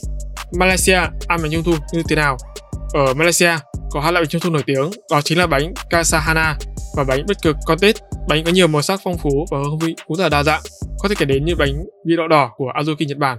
[0.54, 2.38] Malaysia ăn bánh Trung thu như thế nào?
[2.94, 3.52] Ở Malaysia
[3.92, 6.58] có hai loại bánh trung thu nổi tiếng, đó chính là bánh Kasahana
[6.96, 7.78] và bánh bất cực con
[8.28, 10.62] Bánh có nhiều màu sắc phong phú và hương vị cũng rất là đa dạng,
[11.00, 13.38] có thể kể đến như bánh vị đỏ đỏ của Azuki Nhật Bản,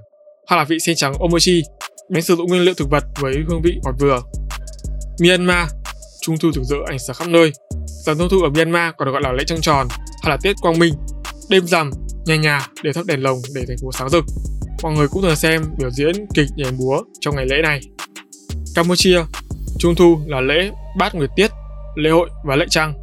[0.48, 1.62] hoặc là vị sen trắng Omochi,
[2.10, 4.20] bánh sử dụng nguyên liệu thực vật với hương vị ngọt vừa.
[5.22, 5.68] Myanmar,
[6.20, 7.52] trung thu rực rỡ ảnh sáng khắp nơi.
[7.86, 9.88] Giáng trung thu ở Myanmar còn được gọi là lễ trăng tròn
[10.22, 10.94] hay là Tết Quang Minh.
[11.50, 11.90] Đêm rằm,
[12.26, 14.24] nhà nhà đều thắp đèn lồng để thành phố sáng rực.
[14.82, 17.80] Mọi người cũng thường xem biểu diễn kịch nhảy múa trong ngày lễ này.
[18.74, 19.22] Campuchia,
[19.78, 21.50] Trung thu là lễ Bát Nguyệt Tiết,
[21.96, 22.94] lễ hội và lễ trăng.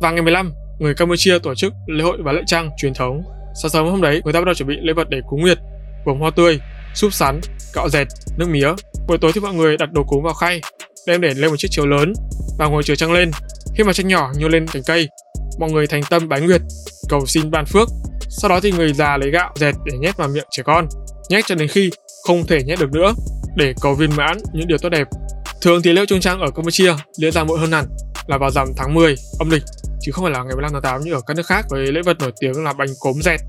[0.00, 3.22] Và ngày 15, người Campuchia tổ chức lễ hội và lễ trăng truyền thống.
[3.62, 5.58] Sáng sớm hôm đấy, người ta bắt đầu chuẩn bị lễ vật để cúng nguyệt,
[6.06, 6.60] gồm hoa tươi,
[6.94, 7.40] súp sắn,
[7.74, 8.68] gạo dẹt, nước mía.
[9.08, 10.60] Buổi tối thì mọi người đặt đồ cúng vào khay,
[11.08, 12.12] đem để lên một chiếc chiếu lớn
[12.58, 13.30] và ngồi chờ trăng lên.
[13.76, 15.08] Khi mà trăng nhỏ nhô lên cành cây,
[15.58, 16.60] mọi người thành tâm bái nguyệt,
[17.08, 17.88] cầu xin ban phước.
[18.28, 20.88] Sau đó thì người già lấy gạo dẹt để nhét vào miệng trẻ con,
[21.30, 21.90] nhét cho đến khi
[22.26, 23.14] không thể nhét được nữa
[23.56, 25.08] để cầu viên mãn những điều tốt đẹp
[25.60, 27.84] Thường thì lễ Trung Trăng ở Campuchia diễn ra muộn hơn hẳn
[28.26, 29.62] là vào rằm tháng 10 âm lịch
[30.00, 32.00] chứ không phải là ngày 15 tháng 8 như ở các nước khác với lễ
[32.04, 33.40] vật nổi tiếng là bánh cốm dẹt.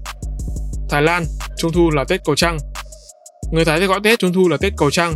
[0.89, 1.25] Thái Lan,
[1.57, 2.57] Trung thu là Tết cầu trăng.
[3.51, 5.13] Người Thái thì gọi Tết Trung thu là Tết cầu trăng.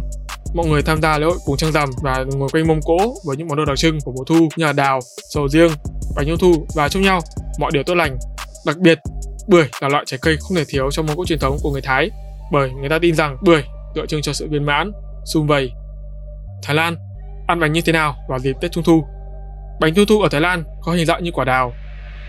[0.53, 3.37] Mọi người tham gia lễ hội cúng trăng rằm và ngồi quanh mông cỗ với
[3.37, 5.71] những món đồ đặc trưng của mùa thu như là đào, sầu riêng,
[6.15, 7.19] bánh trung thu và chúc nhau
[7.59, 8.17] mọi điều tốt lành.
[8.65, 8.99] Đặc biệt,
[9.47, 11.81] bưởi là loại trái cây không thể thiếu trong mâm cỗ truyền thống của người
[11.81, 12.09] Thái
[12.51, 13.63] bởi người ta tin rằng bưởi
[13.95, 14.91] tượng trưng cho sự viên mãn,
[15.25, 15.71] sum vầy
[16.63, 16.95] Thái Lan
[17.47, 19.03] ăn bánh như thế nào vào dịp Tết Trung thu?
[19.79, 21.73] Bánh Trung thu ở Thái Lan có hình dạng như quả đào.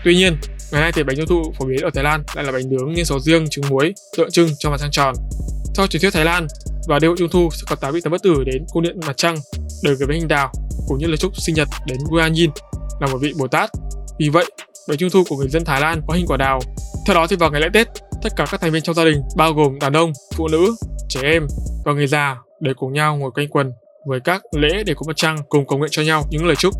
[0.03, 0.37] Tuy nhiên,
[0.71, 2.93] ngày nay thì bánh Trung thu phổ biến ở Thái Lan lại là bánh nướng
[2.93, 5.15] như sầu riêng, trứng muối, tượng trưng cho mặt trăng tròn.
[5.75, 6.47] Theo truyền thuyết Thái Lan,
[6.87, 8.99] và đêm hội Trung thu sẽ có 8 vị thần bất tử đến cung điện
[9.07, 9.35] mặt trăng
[9.83, 10.51] để gửi bánh hình đào
[10.87, 12.51] cũng như lời chúc sinh nhật đến Guanyin
[12.99, 13.69] là một vị Bồ Tát.
[14.19, 14.45] Vì vậy,
[14.87, 16.59] bánh Trung thu của người dân Thái Lan có hình quả đào.
[17.07, 17.87] Theo đó thì vào ngày lễ Tết,
[18.23, 20.75] tất cả các thành viên trong gia đình bao gồm đàn ông, phụ nữ,
[21.09, 21.47] trẻ em
[21.85, 23.71] và người già để cùng nhau ngồi quanh quần
[24.07, 26.73] với các lễ để cúng mặt trăng cùng cầu nguyện cho nhau những lời chúc.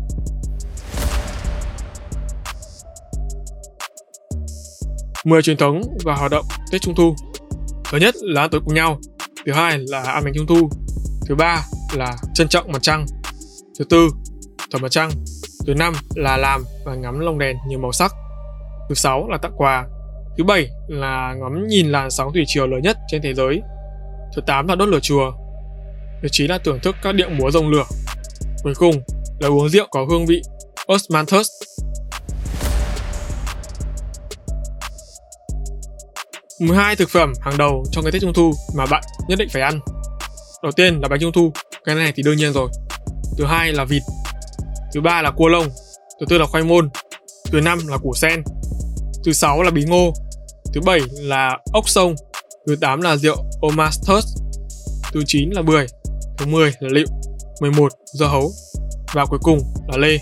[5.24, 7.16] Mười truyền thống và hoạt động Tết Trung thu.
[7.90, 8.98] Thứ nhất là ăn tối cùng nhau,
[9.46, 10.70] thứ hai là ăn bánh Trung thu,
[11.28, 13.06] thứ ba là trân trọng mặt trăng,
[13.78, 14.08] thứ tư
[14.70, 15.10] thờ mặt trăng,
[15.66, 18.12] thứ năm là làm và ngắm lồng đèn nhiều màu sắc,
[18.88, 19.86] thứ sáu là tặng quà,
[20.38, 23.60] thứ bảy là ngắm nhìn làn sóng thủy triều lớn nhất trên thế giới,
[24.36, 25.32] thứ tám là đốt lửa chùa.
[26.22, 27.84] Thứ chín là thưởng thức các điệu múa rồng lửa.
[28.62, 28.94] Cuối cùng
[29.40, 30.42] là uống rượu có hương vị
[30.92, 31.46] Osmanthus.
[36.60, 39.48] Mười hai thực phẩm hàng đầu trong cái Tết Trung thu mà bạn nhất định
[39.52, 39.80] phải ăn.
[40.62, 41.52] Đầu tiên là bánh Trung thu,
[41.84, 42.68] cái này thì đương nhiên rồi.
[43.38, 44.02] Thứ hai là vịt.
[44.94, 45.68] Thứ ba là cua lông.
[46.20, 46.90] Thứ tư là khoai môn.
[47.44, 48.42] Thứ năm là củ sen.
[49.24, 50.12] Thứ sáu là bí ngô.
[50.74, 52.14] Thứ bảy là ốc sông.
[52.66, 54.26] Thứ tám là rượu Omastus.
[55.12, 55.86] Thứ chín là bưởi
[56.38, 57.06] thứ 10 là lựu,
[57.60, 58.52] 11 dưa hấu
[59.12, 60.18] và cuối cùng là lê.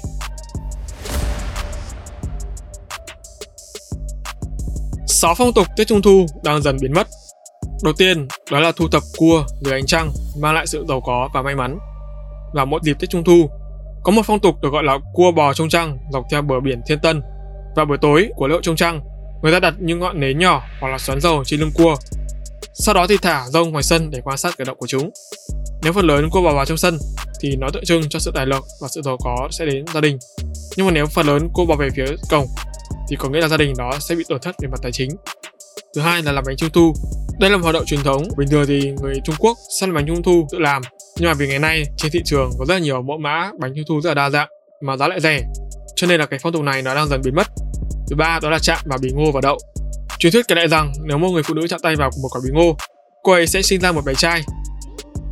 [5.17, 7.09] Sáu phong tục Tết Trung Thu đang dần biến mất.
[7.85, 11.29] Đầu tiên, đó là thu thập cua dưới ánh trăng mang lại sự giàu có
[11.35, 11.79] và may mắn.
[12.55, 13.51] Và mỗi dịp Tết Trung Thu,
[14.03, 16.81] có một phong tục được gọi là cua bò trông trăng dọc theo bờ biển
[16.87, 17.23] Thiên Tân.
[17.77, 19.01] Và buổi tối của lễ hội trông trăng,
[19.43, 21.97] người ta đặt những ngọn nến nhỏ hoặc là xoắn dầu trên lưng cua.
[22.75, 25.11] Sau đó thì thả rông ngoài sân để quan sát cử động của chúng.
[25.83, 26.99] Nếu phần lớn cua bò vào trong sân
[27.41, 30.01] thì nó tượng trưng cho sự tài lộc và sự giàu có sẽ đến gia
[30.01, 30.19] đình.
[30.77, 32.47] Nhưng mà nếu phần lớn cua bò về phía cổng
[33.09, 35.11] thì có nghĩa là gia đình đó sẽ bị tổn thất về mặt tài chính.
[35.95, 36.95] Thứ hai là làm bánh trung thu.
[37.41, 38.23] Đây là một hoạt động truyền thống.
[38.37, 40.83] Bình thường thì người Trung Quốc săn bánh trung thu tự làm.
[41.19, 43.73] Nhưng mà vì ngày nay trên thị trường có rất là nhiều mẫu mã bánh
[43.77, 44.49] trung thu rất là đa dạng
[44.83, 45.43] mà giá lại rẻ.
[45.97, 47.47] Cho nên là cái phong tục này nó đang dần biến mất.
[48.11, 49.59] Thứ ba đó là chạm vào bí ngô và đậu.
[50.19, 52.41] Truyền thuyết kể lại rằng nếu một người phụ nữ chạm tay vào một quả
[52.45, 52.77] bí ngô,
[53.23, 54.43] cô ấy sẽ sinh ra một bé trai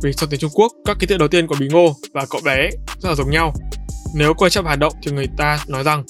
[0.03, 2.41] vì trong tiếng Trung Quốc, các ký tự đầu tiên của bí ngô và cậu
[2.45, 3.53] bé rất là giống nhau.
[4.15, 6.03] Nếu cô ấy chấp hạt động thì người ta nói rằng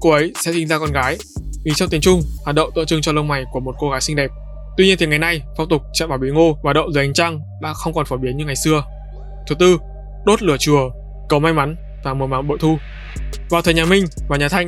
[0.00, 1.18] cô ấy sẽ sinh ra con gái.
[1.64, 4.00] vì trong tiếng Trung, hạt đậu tượng trưng cho lông mày của một cô gái
[4.00, 4.30] xinh đẹp.
[4.76, 7.12] Tuy nhiên thì ngày nay, phong tục chạm vào bí ngô và đậu dưới ánh
[7.12, 8.84] trăng đã không còn phổ biến như ngày xưa.
[9.48, 9.78] Thứ tư,
[10.26, 10.90] đốt lửa chùa,
[11.28, 12.78] cầu may mắn và mùa màng bội thu.
[13.50, 14.66] Vào thời nhà Minh và nhà Thanh,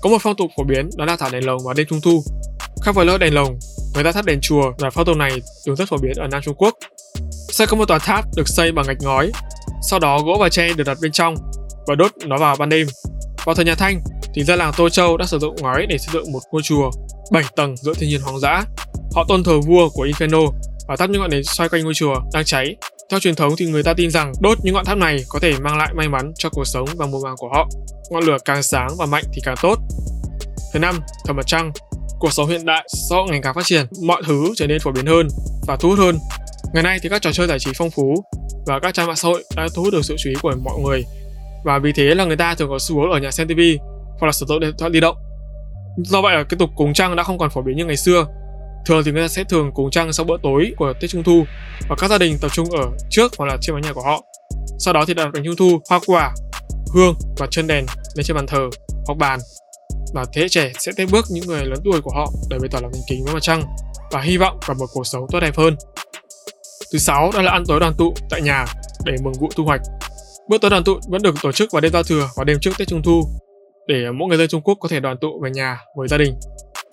[0.00, 2.24] có một phong tục phổ biến đó là thả đèn lồng vào đêm trung thu.
[2.82, 3.58] Khác với lỡ đèn lồng,
[3.94, 5.30] người ta thắp đèn chùa và phong tục này
[5.66, 6.74] thường rất phổ biến ở Nam Trung Quốc.
[7.30, 9.30] Sẽ có một tòa tháp được xây bằng gạch ngói,
[9.90, 11.34] sau đó gỗ và tre được đặt bên trong
[11.86, 12.86] và đốt nó vào ban đêm.
[13.44, 14.00] Vào thời nhà Thanh,
[14.34, 16.90] thì gia làng Tô Châu đã sử dụng ngói để xây dựng một ngôi chùa
[17.32, 18.64] 7 tầng giữa thiên nhiên hoang dã.
[19.14, 20.46] Họ tôn thờ vua của Inferno
[20.88, 22.76] và thắp những ngọn nến xoay quanh ngôi chùa đang cháy.
[23.10, 25.52] Theo truyền thống thì người ta tin rằng đốt những ngọn tháp này có thể
[25.58, 27.68] mang lại may mắn cho cuộc sống và mùa màng của họ.
[28.10, 29.78] Ngọn lửa càng sáng và mạnh thì càng tốt.
[30.72, 31.72] Thứ năm, thờ mặt trăng.
[32.20, 34.92] Cuộc sống hiện đại, xã hội ngày càng phát triển, mọi thứ trở nên phổ
[34.92, 35.28] biến hơn
[35.66, 36.18] và thu hút hơn.
[36.74, 38.14] Ngày nay thì các trò chơi giải trí phong phú
[38.66, 40.78] và các trang mạng xã hội đã thu hút được sự chú ý của mọi
[40.84, 41.04] người
[41.64, 43.60] và vì thế là người ta thường có xu hướng ở nhà xem TV
[44.18, 45.16] hoặc là sử dụng điện thoại di động.
[46.04, 48.26] Do vậy là cái tục cúng trăng đã không còn phổ biến như ngày xưa.
[48.86, 51.44] Thường thì người ta sẽ thường cúng trăng sau bữa tối của Tết Trung Thu
[51.88, 54.22] và các gia đình tập trung ở trước hoặc là trên mái nhà của họ.
[54.78, 56.34] Sau đó thì đặt bánh Trung Thu, hoa quả,
[56.94, 58.68] hương và chân đèn lên trên bàn thờ
[59.06, 59.40] hoặc bàn.
[60.14, 62.68] Và thế hệ trẻ sẽ tiếp bước những người lớn tuổi của họ để bày
[62.72, 63.62] tỏ lòng thành kính với mặt trăng
[64.10, 65.76] và hy vọng vào một cuộc sống tốt đẹp hơn.
[66.92, 68.64] Thứ sáu đó là ăn tối đoàn tụ tại nhà
[69.04, 69.80] để mừng vụ thu hoạch.
[70.48, 72.70] Bữa tối đoàn tụ vẫn được tổ chức vào đêm giao thừa và đêm trước
[72.78, 73.22] Tết Trung Thu
[73.88, 76.34] để mỗi người dân Trung Quốc có thể đoàn tụ về nhà với gia đình.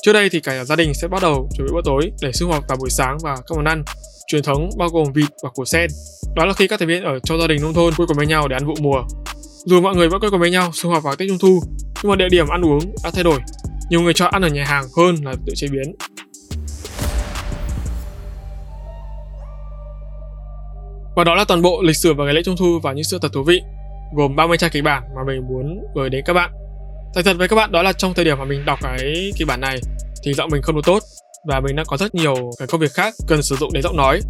[0.01, 2.47] Trước đây thì cả gia đình sẽ bắt đầu chuẩn bị bữa tối để sinh
[2.47, 3.84] hoạt vào buổi sáng và các món ăn
[4.27, 5.89] truyền thống bao gồm vịt và củ sen.
[6.36, 8.27] Đó là khi các thành viên ở trong gia đình nông thôn quây quần với
[8.27, 9.03] nhau để ăn vụ mùa.
[9.65, 11.62] Dù mọi người vẫn quây quần với nhau sinh hoạt vào Tết Trung Thu,
[12.03, 13.39] nhưng mà địa điểm ăn uống đã thay đổi.
[13.89, 15.95] Nhiều người chọn ăn ở nhà hàng hơn là tự chế biến.
[21.15, 23.19] Và đó là toàn bộ lịch sử và ngày lễ Trung Thu và những sự
[23.21, 23.62] thật thú vị,
[24.15, 26.51] gồm 30 trang kịch bản mà mình muốn gửi đến các bạn.
[27.15, 29.47] Thành thật với các bạn đó là trong thời điểm mà mình đọc cái kịch
[29.47, 29.80] bản này
[30.23, 31.04] thì giọng mình không được tốt
[31.47, 33.97] và mình đang có rất nhiều cái công việc khác cần sử dụng đến giọng
[33.97, 34.21] nói.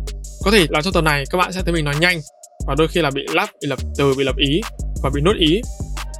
[0.43, 2.21] Có thể là trong tuần này các bạn sẽ thấy mình nói nhanh
[2.67, 4.62] và đôi khi là bị lắp, bị lập từ, bị lập ý
[5.04, 5.62] và bị nốt ý.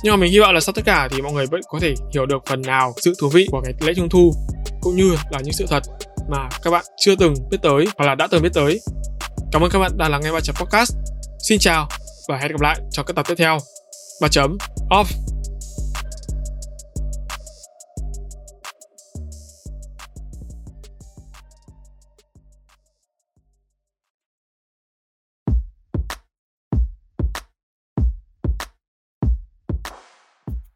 [0.04, 1.94] Nhưng mà mình hy vọng là sau tất cả thì mọi người vẫn có thể
[2.14, 4.34] hiểu được phần nào sự thú vị của ngày lễ Trung Thu
[4.82, 5.84] cũng như là những sự thật
[6.30, 8.80] mà các bạn chưa từng biết tới hoặc là đã từng biết tới
[9.52, 10.94] Cảm ơn các bạn đã lắng nghe ba chấm podcast.
[11.40, 11.88] Xin chào
[12.28, 13.58] và hẹn gặp lại trong các tập tiếp theo.
[14.22, 14.58] Ba chấm
[14.90, 15.35] off.